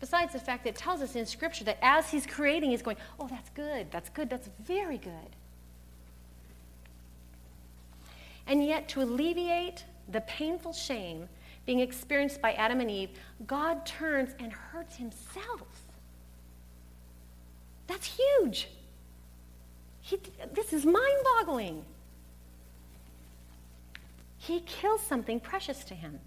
Besides 0.00 0.32
the 0.32 0.38
fact 0.38 0.64
that 0.64 0.70
it 0.70 0.76
tells 0.76 1.00
us 1.00 1.16
in 1.16 1.24
Scripture 1.24 1.64
that 1.64 1.78
as 1.80 2.10
He's 2.10 2.26
creating, 2.26 2.70
He's 2.70 2.82
going, 2.82 2.98
oh, 3.18 3.28
that's 3.28 3.48
good, 3.50 3.90
that's 3.90 4.10
good, 4.10 4.28
that's 4.28 4.48
very 4.60 4.98
good. 4.98 5.36
And 8.46 8.64
yet, 8.64 8.88
to 8.90 9.02
alleviate 9.02 9.84
the 10.08 10.20
painful 10.20 10.72
shame 10.72 11.28
being 11.66 11.80
experienced 11.80 12.40
by 12.40 12.52
Adam 12.52 12.80
and 12.80 12.90
Eve, 12.90 13.10
God 13.46 13.84
turns 13.84 14.30
and 14.38 14.52
hurts 14.52 14.96
Himself. 14.96 15.86
That's 17.86 18.06
huge. 18.06 18.68
He, 20.00 20.18
this 20.54 20.72
is 20.72 20.84
mind 20.84 21.18
boggling. 21.24 21.84
He 24.38 24.60
kills 24.60 25.00
something 25.00 25.40
precious 25.40 25.82
to 25.84 25.94
him. 25.94 26.20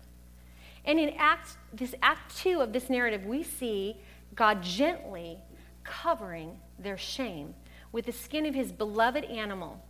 And 0.84 1.00
in 1.00 1.12
act, 1.18 1.56
this 1.74 1.96
act 2.02 2.36
two 2.36 2.60
of 2.60 2.74
this 2.74 2.90
narrative, 2.90 3.26
we 3.26 3.44
see 3.44 3.96
God 4.36 4.62
gently 4.62 5.38
covering 5.84 6.58
their 6.78 6.98
shame 6.98 7.54
with 7.92 8.06
the 8.06 8.12
skin 8.12 8.46
of 8.46 8.54
his 8.54 8.72
beloved 8.72 9.24
animal. 9.26 9.82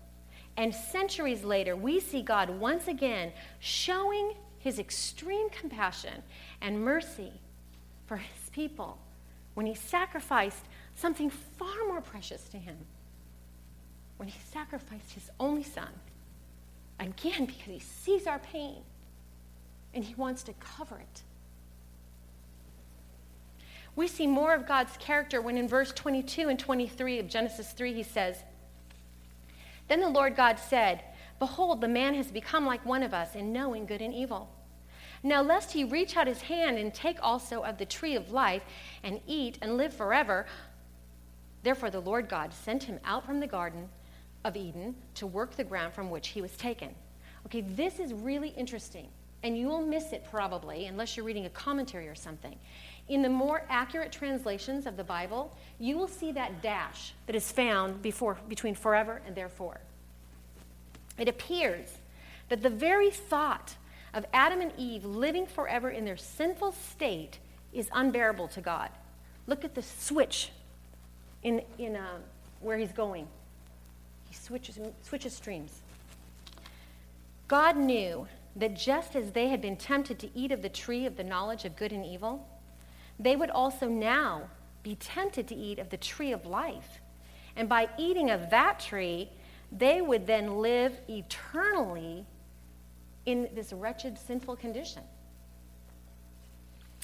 And 0.58 0.74
centuries 0.74 1.44
later, 1.44 1.76
we 1.76 2.00
see 2.00 2.22
God 2.22 2.50
once 2.50 2.88
again 2.88 3.32
showing 3.60 4.34
his 4.60 4.78
extreme 4.78 5.50
compassion 5.50 6.22
and 6.62 6.84
mercy 6.84 7.32
for 8.06 8.18
his 8.18 8.50
people 8.52 9.00
when 9.56 9.66
he 9.66 9.74
sacrificed 9.74 10.66
something 10.96 11.30
far 11.30 11.88
more 11.88 12.02
precious 12.02 12.48
to 12.50 12.58
him 12.58 12.78
when 14.20 14.28
he 14.28 14.38
sacrificed 14.52 15.14
his 15.14 15.32
only 15.40 15.64
son. 15.64 15.88
Again, 17.00 17.46
because 17.46 17.66
he 17.68 17.80
sees 17.80 18.28
our 18.28 18.40
pain 18.40 18.82
and 19.94 20.04
he 20.04 20.14
wants 20.16 20.44
to 20.44 20.54
cover 20.60 20.98
it. 20.98 21.24
We 23.96 24.10
see 24.10 24.28
more 24.28 24.54
of 24.54 24.68
God's 24.68 24.98
character 24.98 25.42
when 25.42 25.58
in 25.58 25.70
verse 25.70 25.94
22 25.94 26.50
and 26.50 26.60
23 26.60 27.20
of 27.20 27.28
Genesis 27.28 27.72
3 27.72 27.94
he 27.94 28.04
says, 28.04 28.44
Then 29.88 30.02
the 30.02 30.10
Lord 30.10 30.36
God 30.36 30.60
said, 30.60 31.02
Behold, 31.40 31.82
the 31.82 31.88
man 31.88 32.14
has 32.16 32.32
become 32.32 32.66
like 32.66 32.86
one 32.86 33.02
of 33.02 33.14
us 33.14 33.36
in 33.36 33.54
knowing 33.54 33.86
good 33.86 34.02
and 34.02 34.14
evil. 34.14 34.50
Now, 35.24 35.42
lest 35.42 35.72
he 35.72 35.84
reach 35.84 36.16
out 36.16 36.28
his 36.28 36.42
hand 36.42 36.78
and 36.78 36.94
take 36.94 37.18
also 37.22 37.62
of 37.64 37.78
the 37.78 37.86
tree 37.86 38.16
of 38.16 38.32
life 38.32 38.64
and 39.04 39.20
eat 39.28 39.58
and 39.62 39.78
live 39.78 39.94
forever. 39.94 40.46
Therefore, 41.64 41.90
the 41.90 42.00
Lord 42.00 42.30
God 42.30 42.54
sent 42.54 42.84
him 42.84 43.00
out 43.04 43.26
from 43.26 43.40
the 43.40 43.48
garden 43.48 43.90
of 44.46 44.56
Eden 44.56 44.96
to 45.16 45.28
work 45.28 45.56
the 45.56 45.64
ground 45.64 45.94
from 45.94 46.10
which 46.10 46.30
he 46.30 46.42
was 46.42 46.56
taken. 46.56 46.96
Okay, 47.46 47.62
this 47.62 48.00
is 48.00 48.14
really 48.14 48.50
interesting, 48.50 49.08
and 49.44 49.58
you 49.58 49.68
will 49.68 49.82
miss 49.82 50.14
it 50.14 50.26
probably 50.30 50.86
unless 50.86 51.18
you're 51.18 51.26
reading 51.26 51.46
a 51.46 51.50
commentary 51.50 52.08
or 52.08 52.16
something. 52.16 52.58
In 53.10 53.22
the 53.22 53.30
more 53.30 53.66
accurate 53.70 54.12
translations 54.12 54.86
of 54.86 54.96
the 54.96 55.04
Bible, 55.04 55.58
you 55.80 55.98
will 55.98 56.08
see 56.08 56.32
that 56.34 56.62
dash 56.62 57.14
that 57.26 57.36
is 57.36 57.52
found 57.52 58.02
before, 58.02 58.38
between 58.48 58.76
forever 58.76 59.22
and 59.26 59.36
therefore. 59.36 59.82
It 61.20 61.28
appears 61.28 61.90
that 62.50 62.62
the 62.64 62.70
very 62.70 63.12
thought 63.12 63.76
of 64.14 64.26
Adam 64.34 64.62
and 64.62 64.72
Eve 64.78 65.06
living 65.06 65.46
forever 65.46 65.90
in 65.90 66.06
their 66.06 66.18
sinful 66.18 66.72
state 66.72 67.40
is 67.74 67.90
unbearable 67.94 68.48
to 68.50 68.62
God. 68.62 68.90
Look 69.46 69.64
at 69.64 69.76
the 69.76 69.82
switch 69.84 70.52
in, 71.44 71.62
in 71.78 71.96
uh, 71.96 72.18
where 72.62 72.78
he's 72.78 72.92
going. 72.92 73.28
He 74.30 74.36
switches, 74.36 74.80
switches 75.02 75.36
streams. 75.36 75.82
God 77.48 77.78
knew 77.78 78.28
that 78.56 78.76
just 78.76 79.16
as 79.16 79.32
they 79.32 79.48
had 79.48 79.62
been 79.62 79.78
tempted 79.78 80.20
to 80.20 80.30
eat 80.36 80.52
of 80.52 80.62
the 80.62 80.70
tree 80.70 81.06
of 81.06 81.18
the 81.18 81.24
knowledge 81.24 81.66
of 81.66 81.76
good 81.76 81.92
and 81.92 82.06
evil, 82.06 82.48
they 83.20 83.36
would 83.36 83.50
also 83.50 83.88
now 83.88 84.44
be 84.84 84.96
tempted 84.96 85.48
to 85.48 85.56
eat 85.56 85.80
of 85.80 85.90
the 85.90 85.98
tree 85.98 86.32
of 86.32 86.46
life. 86.46 87.00
And 87.56 87.68
by 87.68 87.90
eating 87.98 88.30
of 88.30 88.50
that 88.50 88.80
tree, 88.80 89.30
they 89.72 90.02
would 90.02 90.26
then 90.26 90.58
live 90.58 91.00
eternally 91.08 92.26
in 93.26 93.50
this 93.54 93.72
wretched, 93.72 94.18
sinful 94.18 94.56
condition. 94.56 95.04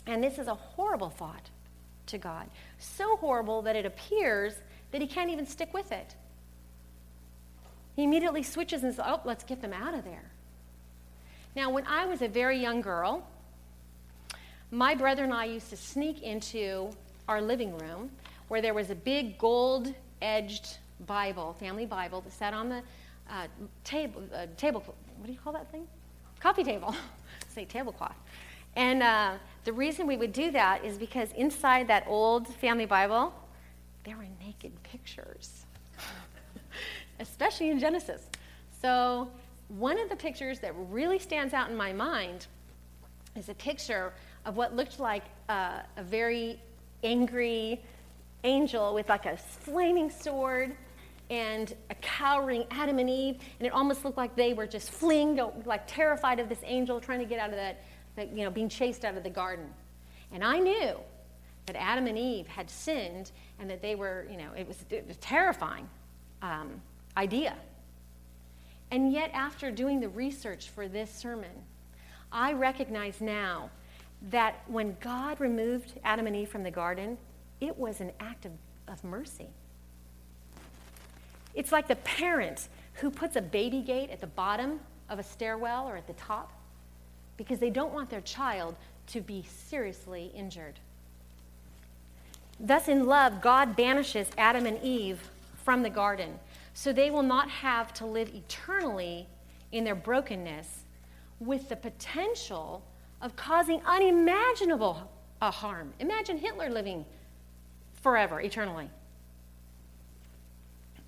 And 0.08 0.23
this 0.23 0.38
is 0.38 0.47
a 0.47 0.56
horrible 0.56 1.10
thought 1.10 1.49
to 2.08 2.17
God. 2.17 2.47
So 2.78 3.17
horrible 3.17 3.62
that 3.63 3.75
it 3.75 3.86
appears 3.86 4.56
that 4.91 5.01
he 5.01 5.08
can't 5.08 5.30
even 5.30 5.45
stick 5.45 5.73
with 5.73 5.91
it. 5.91 6.15
He 7.95 8.04
immediately 8.04 8.43
switches 8.43 8.84
and 8.84 8.93
says, 8.93 9.06
Oh, 9.06 9.21
let's 9.25 9.43
get 9.43 9.62
them 9.62 9.73
out 9.73 9.93
of 9.93 10.04
there. 10.04 10.32
Now, 11.56 11.69
when 11.69 11.86
I 11.88 12.06
was 12.06 12.21
a 12.21 12.28
very 12.28 12.60
young 12.60 12.82
girl, 12.82 13.28
my 14.71 14.93
brother 14.93 15.23
and 15.23 15.34
I 15.34 15.45
used 15.45 15.69
to 15.69 15.78
sneak 15.78 16.21
into 16.21 16.89
our 17.28 17.41
living 17.41 17.78
room 17.78 18.12
where 18.49 18.62
there 18.62 18.73
was 18.73 18.89
a 18.89 18.95
big 18.95 19.38
gold 19.38 19.93
edged 20.21 20.78
Bible, 21.01 21.53
family 21.60 21.86
Bible, 21.86 22.21
that 22.21 22.34
sat 22.34 22.53
on 22.53 22.69
the 22.69 22.81
uh, 23.29 23.47
table, 23.84 24.23
uh, 24.34 24.45
table, 24.58 24.81
what 25.17 25.27
do 25.27 25.31
you 25.31 25.39
call 25.39 25.53
that 25.53 25.71
thing? 25.71 25.88
Coffee 26.39 26.63
table. 26.63 26.95
Say 27.53 27.65
tablecloth. 27.65 28.15
And 28.75 29.01
uh, 29.01 29.34
the 29.63 29.73
reason 29.73 30.05
we 30.05 30.17
would 30.17 30.34
do 30.34 30.51
that 30.51 30.84
is 30.84 30.97
because 30.97 31.31
inside 31.34 31.88
that 31.88 32.05
old 32.08 32.47
family 32.47 32.86
Bible, 32.86 33.34
there 34.03 34.17
were 34.17 34.27
naked 34.45 34.71
pictures 34.84 35.65
especially 37.19 37.69
in 37.69 37.79
Genesis. 37.79 38.21
So, 38.81 39.29
one 39.67 39.99
of 39.99 40.10
the 40.10 40.15
pictures 40.15 40.60
that 40.60 40.73
really 40.75 41.17
stands 41.17 41.53
out 41.53 41.69
in 41.69 41.75
my 41.75 41.91
mind 41.91 42.45
is 43.36 43.49
a 43.49 43.53
picture 43.55 44.13
of 44.45 44.58
what 44.58 44.75
looked 44.75 44.99
like 44.99 45.23
a 45.49 45.84
very 46.03 46.60
angry 47.03 47.81
angel 48.43 48.93
with 48.93 49.10
like 49.10 49.25
a 49.25 49.36
flaming 49.38 50.12
sword 50.12 50.75
and 51.30 51.74
a 51.90 51.96
cowering 51.96 52.66
Adam 52.72 53.00
and 53.00 53.10
Eve, 53.10 53.38
and 53.60 53.68
it 53.68 53.74
almost 53.74 54.06
looked 54.06 54.18
like 54.18 54.36
they 54.36 54.54
were 54.54 54.68
just 54.68 54.92
fleeing, 54.92 55.40
like 55.66 55.84
terrified 55.88 56.40
of 56.40 56.50
this 56.50 56.62
angel 56.64 57.00
trying 57.00 57.20
to 57.20 57.26
get 57.26 57.40
out 57.40 57.50
of 57.50 57.56
that, 57.56 57.84
that, 58.16 58.36
you 58.36 58.44
know, 58.44 58.52
being 58.52 58.70
chased 58.70 59.06
out 59.06 59.18
of 59.18 59.24
the 59.24 59.30
garden. 59.30 59.68
And 60.32 60.44
I 60.44 60.60
knew 60.60 61.00
that 61.66 61.76
Adam 61.76 62.06
and 62.08 62.18
Eve 62.18 62.48
had 62.48 62.70
sinned 62.70 63.32
and 63.60 63.70
that 63.70 63.82
they 63.82 63.96
were, 63.96 64.28
you 64.30 64.38
know, 64.38 64.52
it 64.56 64.68
was, 64.68 64.86
it 64.90 65.08
was 65.08 65.18
terrifying. 65.18 65.90
Um, 66.42 66.82
idea. 67.18 67.56
And 68.92 69.12
yet, 69.12 69.32
after 69.34 69.72
doing 69.72 70.00
the 70.00 70.10
research 70.10 70.70
for 70.70 70.88
this 70.88 71.10
sermon, 71.12 71.52
I 72.32 72.54
recognize 72.54 73.22
now 73.22 73.70
that 74.30 74.64
when 74.68 74.96
God 75.00 75.40
removed 75.40 75.94
Adam 76.04 76.28
and 76.28 76.36
Eve 76.36 76.50
from 76.50 76.64
the 76.64 76.72
garden, 76.72 77.18
it 77.62 77.76
was 77.78 78.02
an 78.02 78.12
act 78.20 78.46
of, 78.46 78.52
of 78.88 79.04
mercy. 79.04 79.48
It's 81.56 81.72
like 81.72 81.88
the 81.88 81.96
parent 81.98 82.68
who 82.96 83.10
puts 83.10 83.36
a 83.36 83.41
baby 83.41 83.82
gate 83.82 84.10
at 84.10 84.22
the 84.22 84.28
bottom 84.28 84.80
of 85.10 85.20
a 85.20 85.24
stairwell 85.24 85.88
or 85.88 85.98
at 85.98 86.08
the 86.08 86.13
top 86.13 86.52
because 87.38 87.60
they 87.60 87.70
don't 87.70 87.94
want 87.94 88.10
their 88.10 88.22
child 88.22 88.76
to 89.08 89.22
be 89.22 89.44
seriously 89.68 90.32
injured. 90.36 90.80
Thus, 92.60 92.88
in 92.88 93.06
love, 93.06 93.41
God 93.41 93.76
banishes 93.76 94.30
Adam 94.38 94.65
and 94.65 94.82
Eve 94.82 95.20
from 95.63 95.84
the 95.84 95.89
garden 95.89 96.39
so 96.74 96.91
they 96.91 97.10
will 97.10 97.24
not 97.24 97.50
have 97.50 97.94
to 97.96 98.06
live 98.06 98.34
eternally 98.34 99.28
in 99.72 99.84
their 99.84 99.96
brokenness 99.96 100.84
with 101.39 101.70
the 101.70 101.76
potential 101.76 102.82
of 103.22 103.36
causing 103.36 103.82
unimaginable 103.86 105.10
uh, 105.41 105.52
harm. 105.52 105.94
Imagine 106.00 106.38
Hitler 106.38 106.70
living 106.70 107.06
forever, 108.02 108.39
eternally. 108.39 108.89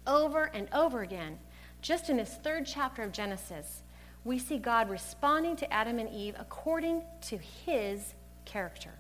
Over 0.08 0.46
and 0.46 0.68
over 0.74 1.02
again, 1.02 1.38
just 1.82 2.10
in 2.10 2.18
this 2.18 2.40
third 2.42 2.66
chapter 2.66 3.04
of 3.04 3.12
Genesis, 3.12 3.84
we 4.24 4.40
see 4.40 4.58
God 4.58 4.90
responding 4.90 5.56
to 5.58 5.72
Adam 5.72 6.00
and 6.00 6.10
Eve 6.10 6.36
according 6.40 7.04
to 7.28 7.38
his 7.38 8.16
character. 8.46 8.94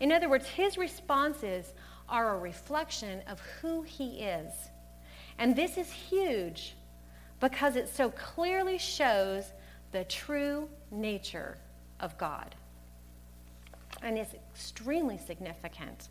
In 0.00 0.12
other 0.12 0.28
words, 0.28 0.46
his 0.46 0.76
responses 0.76 1.72
are 2.08 2.34
a 2.34 2.38
reflection 2.38 3.22
of 3.28 3.40
who 3.60 3.82
he 3.82 4.20
is 4.20 4.52
and 5.38 5.54
this 5.54 5.78
is 5.78 5.90
huge 5.90 6.74
because 7.40 7.76
it 7.76 7.88
so 7.88 8.10
clearly 8.10 8.76
shows 8.76 9.52
the 9.92 10.04
true 10.04 10.68
nature 10.90 11.56
of 12.00 12.18
God. 12.18 12.54
And 14.02 14.18
it's 14.18 14.34
extremely 14.34 15.16
significant 15.16 16.08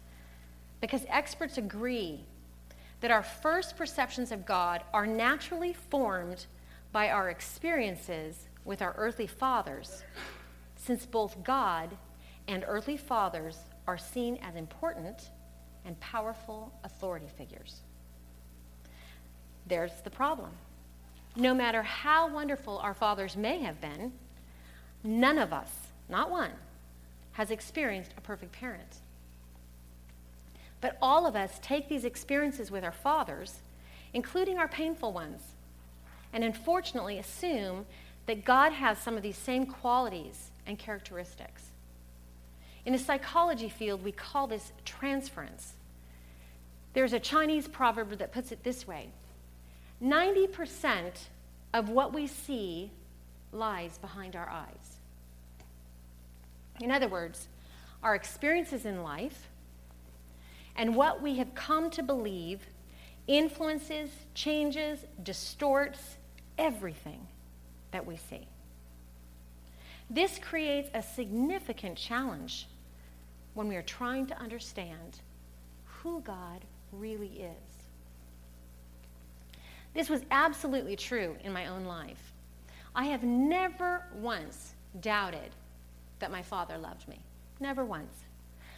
because 0.80 1.06
experts 1.10 1.58
agree 1.58 2.26
that 3.00 3.12
our 3.12 3.24
first 3.24 3.78
perceptions 3.78 4.32
of 4.32 4.46
God 4.46 4.84
are 4.94 5.06
naturally 5.06 5.74
formed 5.74 6.46
by 6.92 7.10
our 7.10 7.30
experiences 7.30 8.50
with 8.66 8.82
our 8.82 8.96
earthly 8.98 9.28
fathers, 9.28 10.04
since 10.76 11.06
both 11.06 11.44
God 11.44 11.96
and 12.48 12.64
earthly 12.68 12.98
fathers 12.98 13.58
are 13.88 13.98
seen 13.98 14.38
as 14.42 14.56
important 14.56 15.32
and 15.86 16.00
powerful 16.00 16.74
authority 16.84 17.28
figures 17.38 17.82
there's 19.68 19.92
the 20.04 20.10
problem. 20.10 20.52
No 21.36 21.54
matter 21.54 21.84
how 21.84 22.28
wonderful 22.28 22.80
our 22.80 22.94
fathers 22.94 23.36
may 23.36 23.60
have 23.60 23.80
been, 23.82 24.12
none 25.04 25.38
of 25.38 25.54
us, 25.54 25.70
not 26.10 26.32
one, 26.32 26.52
has 27.34 27.52
experienced 27.52 28.12
a 28.18 28.22
perfect 28.22 28.52
parent. 28.52 29.02
But 30.82 30.98
all 31.02 31.26
of 31.26 31.36
us 31.36 31.60
take 31.62 31.90
these 31.90 32.06
experiences 32.06 32.70
with 32.70 32.84
our 32.84 32.92
fathers, 32.92 33.62
including 34.14 34.58
our 34.58 34.68
painful 34.68 35.12
ones, 35.12 35.42
and 36.32 36.44
unfortunately 36.44 37.18
assume 37.18 37.86
that 38.26 38.46
God 38.46 38.74
has 38.74 38.98
some 38.98 39.16
of 39.16 39.24
these 39.24 39.38
same 39.38 39.66
qualities 39.66 40.52
and 40.66 40.78
characteristics. 40.78 41.72
In 42.86 42.94
the 42.94 43.00
psychology 43.00 43.70
field, 43.70 44.04
we 44.04 44.12
call 44.12 44.48
this 44.48 44.72
transference. 44.86 45.74
There's 46.94 47.14
a 47.14 47.20
Chinese 47.20 47.68
proverb 47.68 48.18
that 48.18 48.32
puts 48.32 48.52
it 48.52 48.64
this 48.64 48.88
way 48.88 49.10
90% 50.04 51.12
of 51.74 51.90
what 51.90 52.14
we 52.14 52.28
see 52.28 52.92
lies 53.52 53.98
behind 53.98 54.36
our 54.36 54.50
eyes. 54.50 54.98
In 56.80 56.92
other 56.92 57.08
words, 57.08 57.48
our 58.04 58.14
experiences 58.14 58.86
in 58.86 59.04
life 59.04 59.50
and 60.78 60.96
what 60.96 61.22
we 61.22 61.38
have 61.38 61.54
come 61.56 61.90
to 61.92 62.04
believe 62.04 62.62
influences, 63.28 64.10
changes, 64.34 65.00
distorts 65.24 66.18
everything 66.58 67.28
that 67.92 68.06
we 68.06 68.16
see. 68.16 68.48
This 70.10 70.40
creates 70.40 70.90
a 70.94 71.02
significant 71.02 71.98
challenge 71.98 72.68
when 73.54 73.68
we 73.68 73.76
are 73.76 73.82
trying 73.82 74.28
to 74.28 74.40
understand 74.40 75.20
who 75.84 76.22
God 76.22 76.64
really 76.94 77.42
is. 77.42 77.78
This 79.94 80.10
was 80.10 80.22
absolutely 80.32 80.96
true 80.96 81.36
in 81.44 81.52
my 81.52 81.66
own 81.66 81.84
life. 81.84 82.34
I 82.96 83.06
have 83.06 83.24
never 83.24 84.06
once 84.16 84.76
doubted 85.02 85.50
that 86.20 86.32
my 86.32 86.42
father 86.42 86.78
loved 86.78 87.08
me. 87.08 87.20
Never 87.60 87.84
once. 87.84 88.14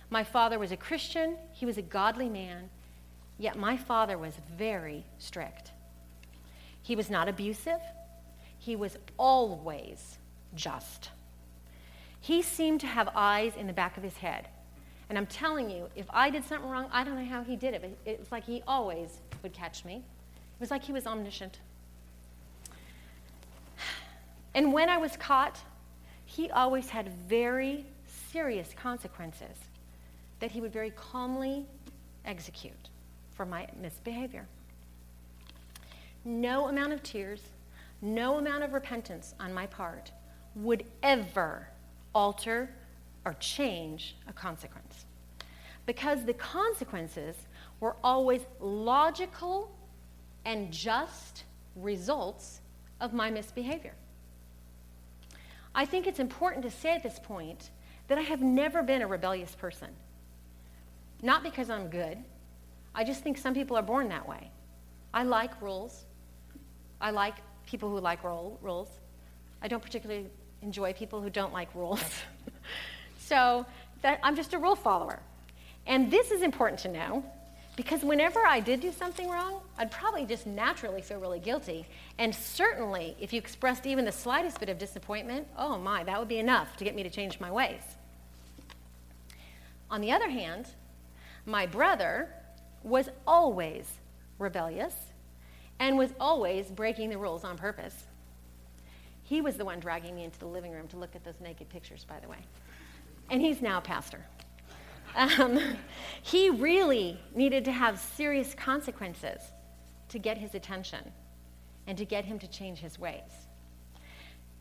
My 0.10 0.24
father 0.24 0.58
was 0.58 0.72
a 0.72 0.78
Christian, 0.78 1.38
he 1.52 1.66
was 1.66 1.78
a 1.78 1.84
godly 1.84 2.30
man, 2.30 2.70
yet 3.38 3.58
my 3.58 3.78
father 3.78 4.18
was 4.18 4.34
very 4.58 5.06
strict. 5.20 5.72
He 6.82 6.96
was 6.96 7.10
not 7.10 7.30
abusive, 7.30 7.82
he 8.58 8.76
was 8.76 8.98
always 9.18 10.18
just. 10.56 11.12
He 12.20 12.42
seemed 12.42 12.82
to 12.82 12.88
have 12.88 13.10
eyes 13.16 13.54
in 13.56 13.68
the 13.68 13.74
back 13.74 13.98
of 13.98 14.04
his 14.04 14.18
head. 14.18 14.48
And 15.08 15.18
I'm 15.18 15.28
telling 15.28 15.70
you, 15.70 15.90
if 15.96 16.06
I 16.10 16.30
did 16.30 16.44
something 16.44 16.70
wrong, 16.70 16.88
I 16.92 17.04
don't 17.04 17.16
know 17.16 17.26
how 17.26 17.44
he 17.44 17.56
did 17.56 17.74
it, 17.74 17.82
but 17.82 17.92
it 18.06 18.20
was 18.20 18.32
like 18.32 18.44
he 18.44 18.62
always 18.68 19.22
would 19.42 19.54
catch 19.54 19.86
me. 19.86 19.96
It 19.96 20.60
was 20.60 20.72
like 20.72 20.84
he 20.84 20.92
was 20.92 21.08
omniscient. 21.08 21.60
And 24.54 24.74
when 24.74 24.90
I 24.90 24.98
was 24.98 25.16
caught, 25.16 25.60
he 26.26 26.50
always 26.52 26.90
had 26.90 27.08
very 27.28 27.86
serious 28.32 28.74
consequences 28.76 29.69
that 30.40 30.52
he 30.52 30.62
would 30.62 30.74
very 30.74 30.92
calmly 30.92 31.66
execute 32.26 32.90
for 33.32 33.46
my 33.46 33.68
misbehavior. 33.82 34.48
No 36.26 36.68
amount 36.68 36.94
of 36.94 37.02
tears, 37.04 37.42
no 38.02 38.38
amount 38.38 38.64
of 38.64 38.74
repentance 38.74 39.34
on 39.40 39.54
my 39.54 39.66
part 39.68 40.12
would 40.56 40.84
ever 41.04 41.68
alter 42.14 42.70
or 43.26 43.34
change 43.40 44.16
a 44.28 44.34
consequence. 44.34 45.06
Because 45.86 46.26
the 46.26 46.34
consequences 46.34 47.36
were 47.80 47.96
always 48.04 48.42
logical 48.60 49.72
and 50.46 50.72
just 50.72 51.44
results 51.76 52.62
of 53.00 53.14
my 53.14 53.30
misbehavior. 53.30 53.94
I 55.74 55.86
think 55.86 56.08
it's 56.08 56.20
important 56.20 56.64
to 56.64 56.72
say 56.72 56.96
at 56.96 57.04
this 57.04 57.20
point 57.20 57.70
that 58.08 58.18
I 58.18 58.22
have 58.22 58.42
never 58.42 58.82
been 58.84 59.02
a 59.02 59.08
rebellious 59.08 59.56
person. 59.56 59.90
Not 61.22 61.44
because 61.44 61.70
I'm 61.70 61.90
good, 61.90 62.18
I 62.96 63.04
just 63.04 63.24
think 63.24 63.38
some 63.38 63.54
people 63.54 63.78
are 63.78 63.82
born 63.84 64.10
that 64.10 64.28
way. 64.28 64.52
I 65.14 65.24
like 65.24 65.62
rules. 65.62 66.06
I 67.02 67.12
like 67.12 67.36
people 67.66 67.90
who 67.90 68.00
like 68.00 68.24
rules. 68.24 68.90
I 69.62 69.68
don't 69.68 69.82
particularly 69.82 70.28
enjoy 70.62 70.94
people 70.94 71.22
who 71.22 71.30
don't 71.30 71.54
like 71.54 71.74
rules. 71.76 72.04
so 73.20 73.66
that, 74.02 74.20
I'm 74.24 74.36
just 74.36 74.54
a 74.54 74.58
rule 74.58 74.76
follower. 74.76 75.20
And 75.88 76.12
this 76.12 76.32
is 76.32 76.42
important 76.42 76.80
to 76.82 76.88
know 76.90 77.24
because 77.76 78.04
whenever 78.04 78.46
I 78.46 78.60
did 78.60 78.82
do 78.82 78.92
something 78.92 79.30
wrong, 79.30 79.62
I'd 79.78 79.90
probably 79.90 80.26
just 80.26 80.46
naturally 80.46 81.02
feel 81.02 81.20
really 81.20 81.40
guilty. 81.40 81.86
And 82.18 82.36
certainly, 82.36 83.16
if 83.20 83.32
you 83.32 83.40
expressed 83.40 83.88
even 83.88 84.04
the 84.04 84.12
slightest 84.12 84.60
bit 84.60 84.68
of 84.68 84.78
disappointment, 84.78 85.48
oh 85.58 85.78
my, 85.78 86.04
that 86.04 86.20
would 86.20 86.28
be 86.28 86.40
enough 86.40 86.76
to 86.78 86.84
get 86.84 86.94
me 86.94 87.04
to 87.04 87.10
change 87.10 87.40
my 87.40 87.50
ways. 87.50 87.82
On 89.90 90.02
the 90.02 90.12
other 90.12 90.30
hand, 90.30 90.68
my 91.50 91.66
brother 91.66 92.30
was 92.84 93.10
always 93.26 93.90
rebellious 94.38 94.94
and 95.80 95.98
was 95.98 96.14
always 96.20 96.68
breaking 96.68 97.10
the 97.10 97.18
rules 97.18 97.44
on 97.44 97.58
purpose. 97.58 97.96
He 99.24 99.42
was 99.42 99.58
the 99.58 99.66
one 99.66 99.80
dragging 99.80 100.16
me 100.16 100.24
into 100.24 100.40
the 100.40 100.48
living 100.48 100.72
room 100.72 100.88
to 100.90 100.98
look 100.98 101.16
at 101.16 101.24
those 101.24 101.40
naked 101.40 101.70
pictures, 101.70 102.06
by 102.06 102.20
the 102.20 102.28
way. 102.28 102.40
And 103.30 103.42
he's 103.42 103.62
now 103.62 103.78
a 103.78 103.82
pastor. 103.82 104.26
Um, 105.16 105.60
he 106.22 106.50
really 106.50 107.20
needed 107.36 107.66
to 107.66 107.72
have 107.72 108.00
serious 108.00 108.54
consequences 108.54 109.42
to 110.10 110.20
get 110.20 110.38
his 110.38 110.56
attention 110.56 111.12
and 111.88 111.98
to 111.98 112.06
get 112.06 112.26
him 112.26 112.40
to 112.40 112.48
change 112.48 112.80
his 112.80 113.00
ways. 113.00 113.49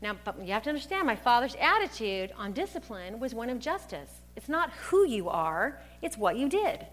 Now, 0.01 0.15
but 0.23 0.39
you 0.41 0.53
have 0.53 0.63
to 0.63 0.69
understand, 0.69 1.05
my 1.05 1.15
father's 1.15 1.55
attitude 1.59 2.31
on 2.37 2.53
discipline 2.53 3.19
was 3.19 3.35
one 3.35 3.49
of 3.49 3.59
justice. 3.59 4.11
It's 4.35 4.47
not 4.47 4.71
who 4.71 5.05
you 5.05 5.27
are, 5.29 5.81
it's 6.01 6.17
what 6.17 6.37
you 6.37 6.47
did. 6.47 6.85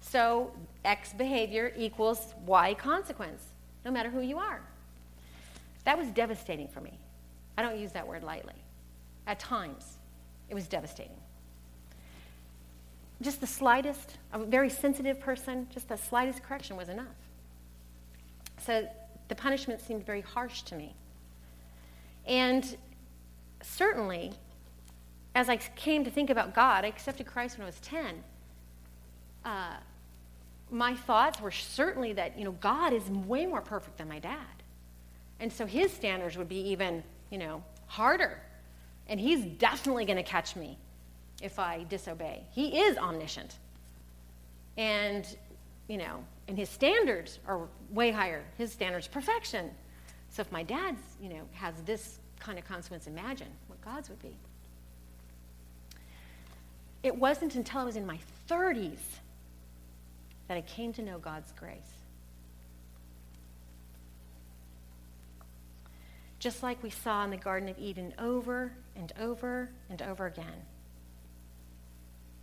So, 0.00 0.52
X 0.84 1.12
behavior 1.12 1.72
equals 1.76 2.34
Y 2.44 2.74
consequence, 2.74 3.42
no 3.84 3.90
matter 3.90 4.10
who 4.10 4.20
you 4.20 4.38
are. 4.38 4.60
That 5.84 5.96
was 5.96 6.08
devastating 6.08 6.68
for 6.68 6.80
me. 6.80 6.98
I 7.56 7.62
don't 7.62 7.78
use 7.78 7.92
that 7.92 8.06
word 8.06 8.22
lightly. 8.22 8.54
At 9.26 9.38
times, 9.38 9.98
it 10.48 10.54
was 10.54 10.66
devastating 10.66 11.16
just 13.20 13.40
the 13.40 13.46
slightest, 13.46 14.16
a 14.32 14.38
very 14.38 14.70
sensitive 14.70 15.18
person, 15.18 15.66
just 15.72 15.88
the 15.88 15.96
slightest 15.96 16.42
correction 16.42 16.76
was 16.76 16.88
enough. 16.88 17.06
So 18.64 18.88
the 19.28 19.34
punishment 19.34 19.80
seemed 19.80 20.06
very 20.06 20.20
harsh 20.20 20.62
to 20.62 20.76
me. 20.76 20.94
And 22.28 22.76
certainly, 23.62 24.32
as 25.34 25.48
I 25.48 25.56
came 25.56 26.04
to 26.04 26.10
think 26.10 26.30
about 26.30 26.54
God, 26.54 26.84
I 26.84 26.88
accepted 26.88 27.26
Christ 27.26 27.58
when 27.58 27.64
I 27.64 27.66
was 27.66 27.80
10. 27.80 28.22
Uh, 29.44 29.76
my 30.70 30.94
thoughts 30.94 31.40
were 31.40 31.50
certainly 31.50 32.12
that, 32.12 32.38
you 32.38 32.44
know, 32.44 32.52
God 32.52 32.92
is 32.92 33.08
way 33.08 33.46
more 33.46 33.62
perfect 33.62 33.96
than 33.96 34.08
my 34.08 34.18
dad. 34.18 34.36
And 35.40 35.52
so 35.52 35.64
his 35.64 35.92
standards 35.92 36.36
would 36.36 36.48
be 36.48 36.60
even, 36.70 37.02
you 37.30 37.38
know, 37.38 37.62
harder. 37.86 38.42
And 39.08 39.18
he's 39.18 39.44
definitely 39.44 40.04
going 40.04 40.18
to 40.18 40.22
catch 40.22 40.54
me 40.54 40.76
if 41.40 41.58
I 41.58 41.84
disobey. 41.88 42.44
He 42.50 42.80
is 42.80 42.98
omniscient. 42.98 43.56
And, 44.76 45.26
you 45.88 45.96
know, 45.96 46.22
and 46.46 46.58
his 46.58 46.68
standards 46.68 47.38
are 47.46 47.68
way 47.90 48.10
higher. 48.10 48.44
His 48.58 48.72
standards 48.72 49.08
perfection. 49.08 49.70
So 50.30 50.42
if 50.42 50.52
my 50.52 50.62
dad's, 50.62 51.02
you 51.20 51.28
know, 51.28 51.42
has 51.52 51.74
this 51.82 52.18
kind 52.38 52.58
of 52.58 52.64
consequence, 52.66 53.06
imagine 53.06 53.48
what 53.66 53.80
God's 53.80 54.08
would 54.08 54.22
be. 54.22 54.36
It 57.02 57.16
wasn't 57.16 57.54
until 57.54 57.80
I 57.80 57.84
was 57.84 57.96
in 57.96 58.06
my 58.06 58.18
30s 58.48 58.98
that 60.48 60.56
I 60.56 60.62
came 60.62 60.92
to 60.94 61.02
know 61.02 61.18
God's 61.18 61.52
grace. 61.52 61.78
Just 66.38 66.62
like 66.62 66.82
we 66.82 66.90
saw 66.90 67.24
in 67.24 67.30
the 67.30 67.36
Garden 67.36 67.68
of 67.68 67.78
Eden 67.78 68.14
over 68.18 68.72
and 68.96 69.12
over 69.18 69.70
and 69.90 70.00
over 70.02 70.26
again 70.26 70.62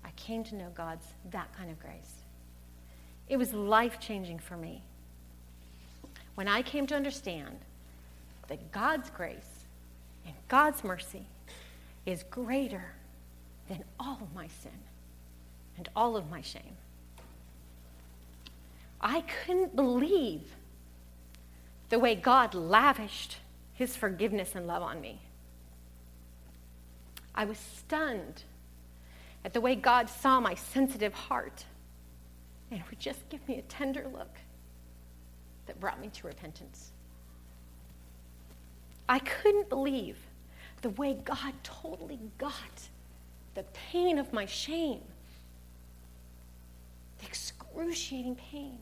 I 0.06 0.12
came 0.12 0.43
to 0.45 0.56
know 0.56 0.69
God's 0.76 1.06
that 1.32 1.52
kind 1.58 1.71
of 1.71 1.80
grace. 1.80 2.13
It 3.28 3.38
was 3.38 3.54
life 3.54 4.00
changing 4.00 4.38
for 4.38 4.56
me. 4.56 4.84
When 6.36 6.48
I 6.48 6.62
came 6.62 6.86
to 6.88 6.95
understand 6.95 7.58
that 8.47 8.71
God's 8.71 9.10
grace 9.10 9.65
and 10.25 10.34
God's 10.47 10.84
mercy 10.84 11.25
is 12.05 12.23
greater 12.29 12.93
than 13.67 13.84
all 13.99 14.19
of 14.21 14.34
my 14.34 14.47
sin 14.47 14.71
and 15.77 15.89
all 15.95 16.15
of 16.15 16.29
my 16.29 16.41
shame. 16.41 16.77
I 19.01 19.21
couldn't 19.21 19.75
believe 19.75 20.41
the 21.89 21.99
way 21.99 22.15
God 22.15 22.53
lavished 22.53 23.38
his 23.73 23.95
forgiveness 23.95 24.55
and 24.55 24.67
love 24.67 24.81
on 24.81 25.01
me. 25.01 25.21
I 27.34 27.45
was 27.45 27.58
stunned 27.58 28.43
at 29.43 29.53
the 29.53 29.62
way 29.62 29.75
God 29.75 30.10
saw 30.10 30.39
my 30.39 30.55
sensitive 30.55 31.13
heart 31.13 31.65
and 32.71 32.81
would 32.89 32.99
just 32.99 33.27
give 33.29 33.47
me 33.47 33.60
a 33.60 33.62
tender 33.63 34.08
look 34.12 34.38
that 35.67 35.79
brought 35.79 36.01
me 36.01 36.10
to 36.13 36.27
repentance. 36.27 36.91
I 39.08 39.20
couldn't 39.20 39.70
believe 39.70 40.18
the 40.82 40.89
way 40.89 41.18
God 41.24 41.54
totally 41.63 42.20
got 42.38 42.89
the 43.54 43.63
pain 43.91 44.18
of 44.18 44.34
my 44.34 44.46
shame 44.46 45.02
the 47.20 47.26
excruciating 47.26 48.36
pain. 48.36 48.78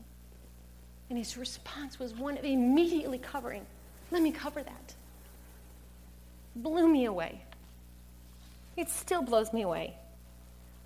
And 1.08 1.18
his 1.18 1.36
response 1.36 1.98
was 1.98 2.14
one 2.14 2.38
of 2.38 2.44
immediately 2.44 3.18
covering. 3.18 3.64
Let 4.10 4.22
me 4.22 4.32
cover 4.32 4.62
that. 4.62 4.94
Blew 6.56 6.88
me 6.88 7.04
away. 7.04 7.42
It 8.76 8.88
still 8.88 9.22
blows 9.22 9.52
me 9.52 9.62
away. 9.62 9.94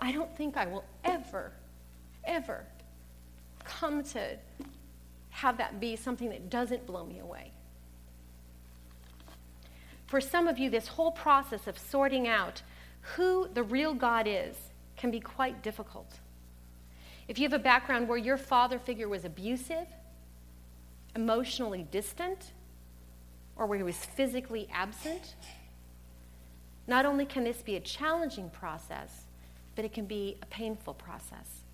I 0.00 0.12
don't 0.12 0.34
think 0.36 0.56
I 0.56 0.66
will 0.66 0.84
ever, 1.04 1.52
ever 2.24 2.64
come 3.64 4.02
to 4.02 4.36
have 5.30 5.58
that 5.58 5.80
be 5.80 5.96
something 5.96 6.28
that 6.30 6.50
doesn't 6.50 6.86
blow 6.86 7.04
me 7.04 7.20
away. 7.20 7.52
For 10.08 10.22
some 10.22 10.48
of 10.48 10.58
you, 10.58 10.70
this 10.70 10.88
whole 10.88 11.12
process 11.12 11.66
of 11.66 11.78
sorting 11.78 12.26
out 12.26 12.62
who 13.14 13.46
the 13.52 13.62
real 13.62 13.92
God 13.92 14.26
is 14.26 14.56
can 14.96 15.10
be 15.10 15.20
quite 15.20 15.62
difficult. 15.62 16.18
If 17.28 17.38
you 17.38 17.44
have 17.44 17.52
a 17.52 17.62
background 17.62 18.08
where 18.08 18.16
your 18.16 18.38
father 18.38 18.78
figure 18.78 19.06
was 19.06 19.26
abusive, 19.26 19.86
emotionally 21.14 21.86
distant, 21.90 22.52
or 23.54 23.66
where 23.66 23.76
he 23.76 23.84
was 23.84 23.96
physically 23.96 24.66
absent, 24.72 25.34
not 26.86 27.04
only 27.04 27.26
can 27.26 27.44
this 27.44 27.60
be 27.60 27.76
a 27.76 27.80
challenging 27.80 28.48
process, 28.48 29.26
but 29.76 29.84
it 29.84 29.92
can 29.92 30.06
be 30.06 30.38
a 30.40 30.46
painful 30.46 30.94
process. 30.94 31.64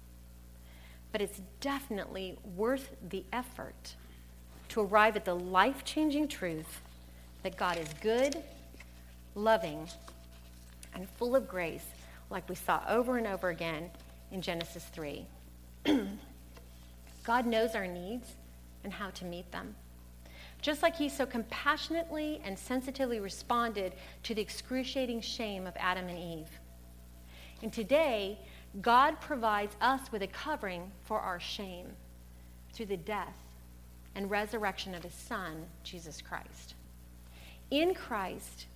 But 1.12 1.20
it's 1.20 1.40
definitely 1.60 2.36
worth 2.56 2.96
the 3.08 3.24
effort 3.32 3.94
to 4.70 4.80
arrive 4.80 5.14
at 5.14 5.24
the 5.24 5.36
life 5.36 5.84
changing 5.84 6.26
truth 6.26 6.80
that 7.44 7.56
God 7.58 7.78
is 7.78 7.88
good, 8.00 8.42
loving, 9.34 9.86
and 10.94 11.08
full 11.10 11.36
of 11.36 11.46
grace, 11.46 11.84
like 12.30 12.48
we 12.48 12.54
saw 12.54 12.80
over 12.88 13.18
and 13.18 13.26
over 13.26 13.50
again 13.50 13.90
in 14.32 14.40
Genesis 14.40 14.84
3. 14.86 15.26
God 17.24 17.46
knows 17.46 17.74
our 17.74 17.86
needs 17.86 18.32
and 18.82 18.92
how 18.92 19.10
to 19.10 19.26
meet 19.26 19.50
them. 19.52 19.74
Just 20.62 20.82
like 20.82 20.96
he 20.96 21.10
so 21.10 21.26
compassionately 21.26 22.40
and 22.44 22.58
sensitively 22.58 23.20
responded 23.20 23.92
to 24.22 24.34
the 24.34 24.40
excruciating 24.40 25.20
shame 25.20 25.66
of 25.66 25.74
Adam 25.76 26.08
and 26.08 26.18
Eve. 26.18 26.48
And 27.62 27.70
today, 27.70 28.38
God 28.80 29.20
provides 29.20 29.76
us 29.82 30.00
with 30.10 30.22
a 30.22 30.26
covering 30.28 30.90
for 31.04 31.20
our 31.20 31.38
shame 31.38 31.88
through 32.72 32.86
the 32.86 32.96
death 32.96 33.36
and 34.14 34.30
resurrection 34.30 34.94
of 34.94 35.02
his 35.02 35.12
Son, 35.12 35.66
Jesus 35.82 36.22
Christ. 36.22 36.74
In 37.74 37.92
Christ, 37.92 38.66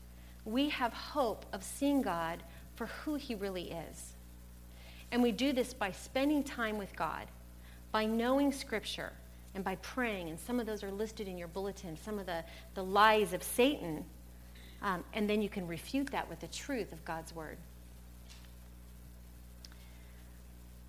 we 0.45 0.71
have 0.71 0.93
hope 0.93 1.47
of 1.53 1.63
seeing 1.63 2.03
God 2.03 2.43
for 2.75 2.87
who 2.87 3.15
he 3.15 3.37
really 3.37 3.71
is. 3.71 4.15
And 5.13 5.23
we 5.23 5.31
do 5.31 5.53
this 5.53 5.73
by 5.73 5.93
spending 5.93 6.43
time 6.43 6.79
with 6.79 6.97
God, 6.97 7.29
by 7.93 8.07
knowing 8.07 8.51
Scripture, 8.51 9.13
and 9.55 9.63
by 9.63 9.77
praying. 9.77 10.31
And 10.31 10.41
some 10.41 10.59
of 10.59 10.67
those 10.67 10.83
are 10.83 10.91
listed 10.91 11.29
in 11.29 11.39
your 11.39 11.47
bulletin, 11.47 11.97
some 11.97 12.19
of 12.19 12.27
the, 12.27 12.43
the 12.75 12.83
lies 12.83 13.33
of 13.33 13.45
Satan. 13.45 14.05
Um, 14.83 15.05
and 15.15 15.31
then 15.31 15.43
you 15.43 15.49
can 15.49 15.69
refute 15.69 16.11
that 16.11 16.29
with 16.29 16.41
the 16.41 16.49
truth 16.49 16.93
of 16.93 17.05
God's 17.05 17.33
Word. 17.33 17.59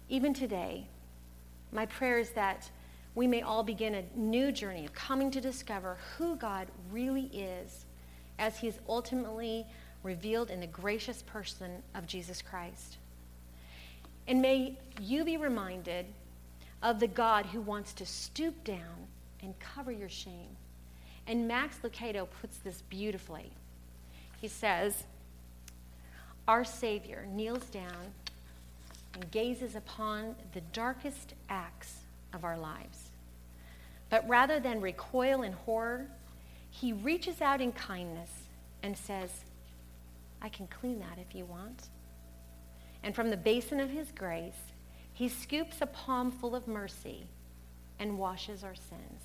Even 0.09 0.33
today, 0.33 0.87
my 1.71 1.85
prayer 1.85 2.17
is 2.17 2.31
that 2.31 2.71
we 3.13 3.27
may 3.27 3.43
all 3.43 3.61
begin 3.61 3.93
a 3.93 4.03
new 4.15 4.51
journey 4.51 4.83
of 4.83 4.93
coming 4.93 5.29
to 5.29 5.39
discover 5.39 5.99
who 6.17 6.35
God 6.35 6.69
really 6.91 7.29
is 7.31 7.85
as 8.39 8.57
he 8.57 8.67
is 8.67 8.79
ultimately 8.87 9.65
revealed 10.01 10.49
in 10.49 10.61
the 10.61 10.67
gracious 10.67 11.21
person 11.23 11.83
of 11.93 12.07
Jesus 12.07 12.41
Christ. 12.41 12.97
And 14.27 14.41
may 14.41 14.77
you 15.01 15.23
be 15.25 15.37
reminded 15.37 16.05
of 16.81 16.99
the 16.99 17.07
God 17.07 17.45
who 17.47 17.61
wants 17.61 17.93
to 17.93 18.05
stoop 18.05 18.63
down 18.63 19.07
and 19.41 19.57
cover 19.59 19.91
your 19.91 20.09
shame. 20.09 20.55
And 21.27 21.47
Max 21.47 21.79
Lucado 21.83 22.27
puts 22.41 22.57
this 22.57 22.81
beautifully. 22.89 23.51
He 24.39 24.47
says, 24.47 25.03
Our 26.47 26.63
Savior 26.63 27.27
kneels 27.29 27.65
down 27.65 28.13
and 29.13 29.29
gazes 29.31 29.75
upon 29.75 30.35
the 30.53 30.61
darkest 30.61 31.33
acts 31.49 32.01
of 32.33 32.43
our 32.43 32.57
lives. 32.57 33.09
But 34.09 34.27
rather 34.27 34.59
than 34.59 34.81
recoil 34.81 35.41
in 35.43 35.51
horror, 35.51 36.07
he 36.69 36.93
reaches 36.93 37.41
out 37.41 37.61
in 37.61 37.71
kindness 37.71 38.31
and 38.83 38.97
says, 38.97 39.29
I 40.41 40.49
can 40.49 40.67
clean 40.67 40.99
that 40.99 41.17
if 41.17 41.35
you 41.35 41.45
want. 41.45 41.89
And 43.03 43.15
from 43.15 43.29
the 43.29 43.37
basin 43.37 43.79
of 43.79 43.89
his 43.89 44.11
grace, 44.11 44.71
he 45.13 45.27
scoops 45.27 45.77
a 45.81 45.85
palm 45.85 46.31
full 46.31 46.55
of 46.55 46.67
mercy 46.67 47.27
and 47.99 48.17
washes 48.17 48.63
our 48.63 48.75
sins. 48.75 49.21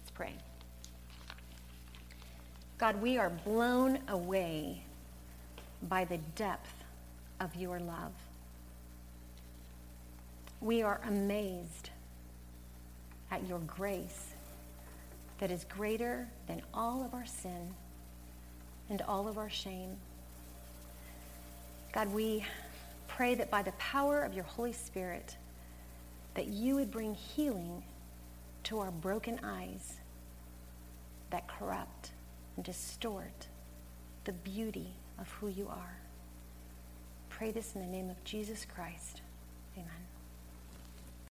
Let's 0.00 0.10
pray. 0.12 0.34
God, 2.78 3.00
we 3.00 3.18
are 3.18 3.30
blown 3.30 3.98
away 4.08 4.82
by 5.88 6.04
the 6.04 6.18
depth 6.36 6.72
of 7.40 7.54
your 7.56 7.80
love. 7.80 8.12
We 10.60 10.82
are 10.82 11.00
amazed 11.06 11.90
at 13.30 13.46
your 13.48 13.58
grace 13.60 14.33
that 15.38 15.50
is 15.50 15.64
greater 15.64 16.28
than 16.46 16.62
all 16.72 17.04
of 17.04 17.14
our 17.14 17.26
sin 17.26 17.74
and 18.88 19.02
all 19.02 19.28
of 19.28 19.38
our 19.38 19.50
shame. 19.50 19.96
God, 21.92 22.12
we 22.12 22.44
pray 23.08 23.34
that 23.34 23.50
by 23.50 23.62
the 23.62 23.72
power 23.72 24.22
of 24.22 24.34
your 24.34 24.44
Holy 24.44 24.72
Spirit, 24.72 25.36
that 26.34 26.48
you 26.48 26.74
would 26.74 26.90
bring 26.90 27.14
healing 27.14 27.82
to 28.64 28.78
our 28.78 28.90
broken 28.90 29.40
eyes 29.44 29.94
that 31.30 31.46
corrupt 31.48 32.10
and 32.56 32.64
distort 32.64 33.48
the 34.24 34.32
beauty 34.32 34.88
of 35.18 35.30
who 35.32 35.48
you 35.48 35.68
are. 35.68 35.96
Pray 37.28 37.50
this 37.50 37.74
in 37.74 37.80
the 37.80 37.86
name 37.86 38.10
of 38.10 38.22
Jesus 38.24 38.64
Christ. 38.64 39.20
Amen. 39.76 40.03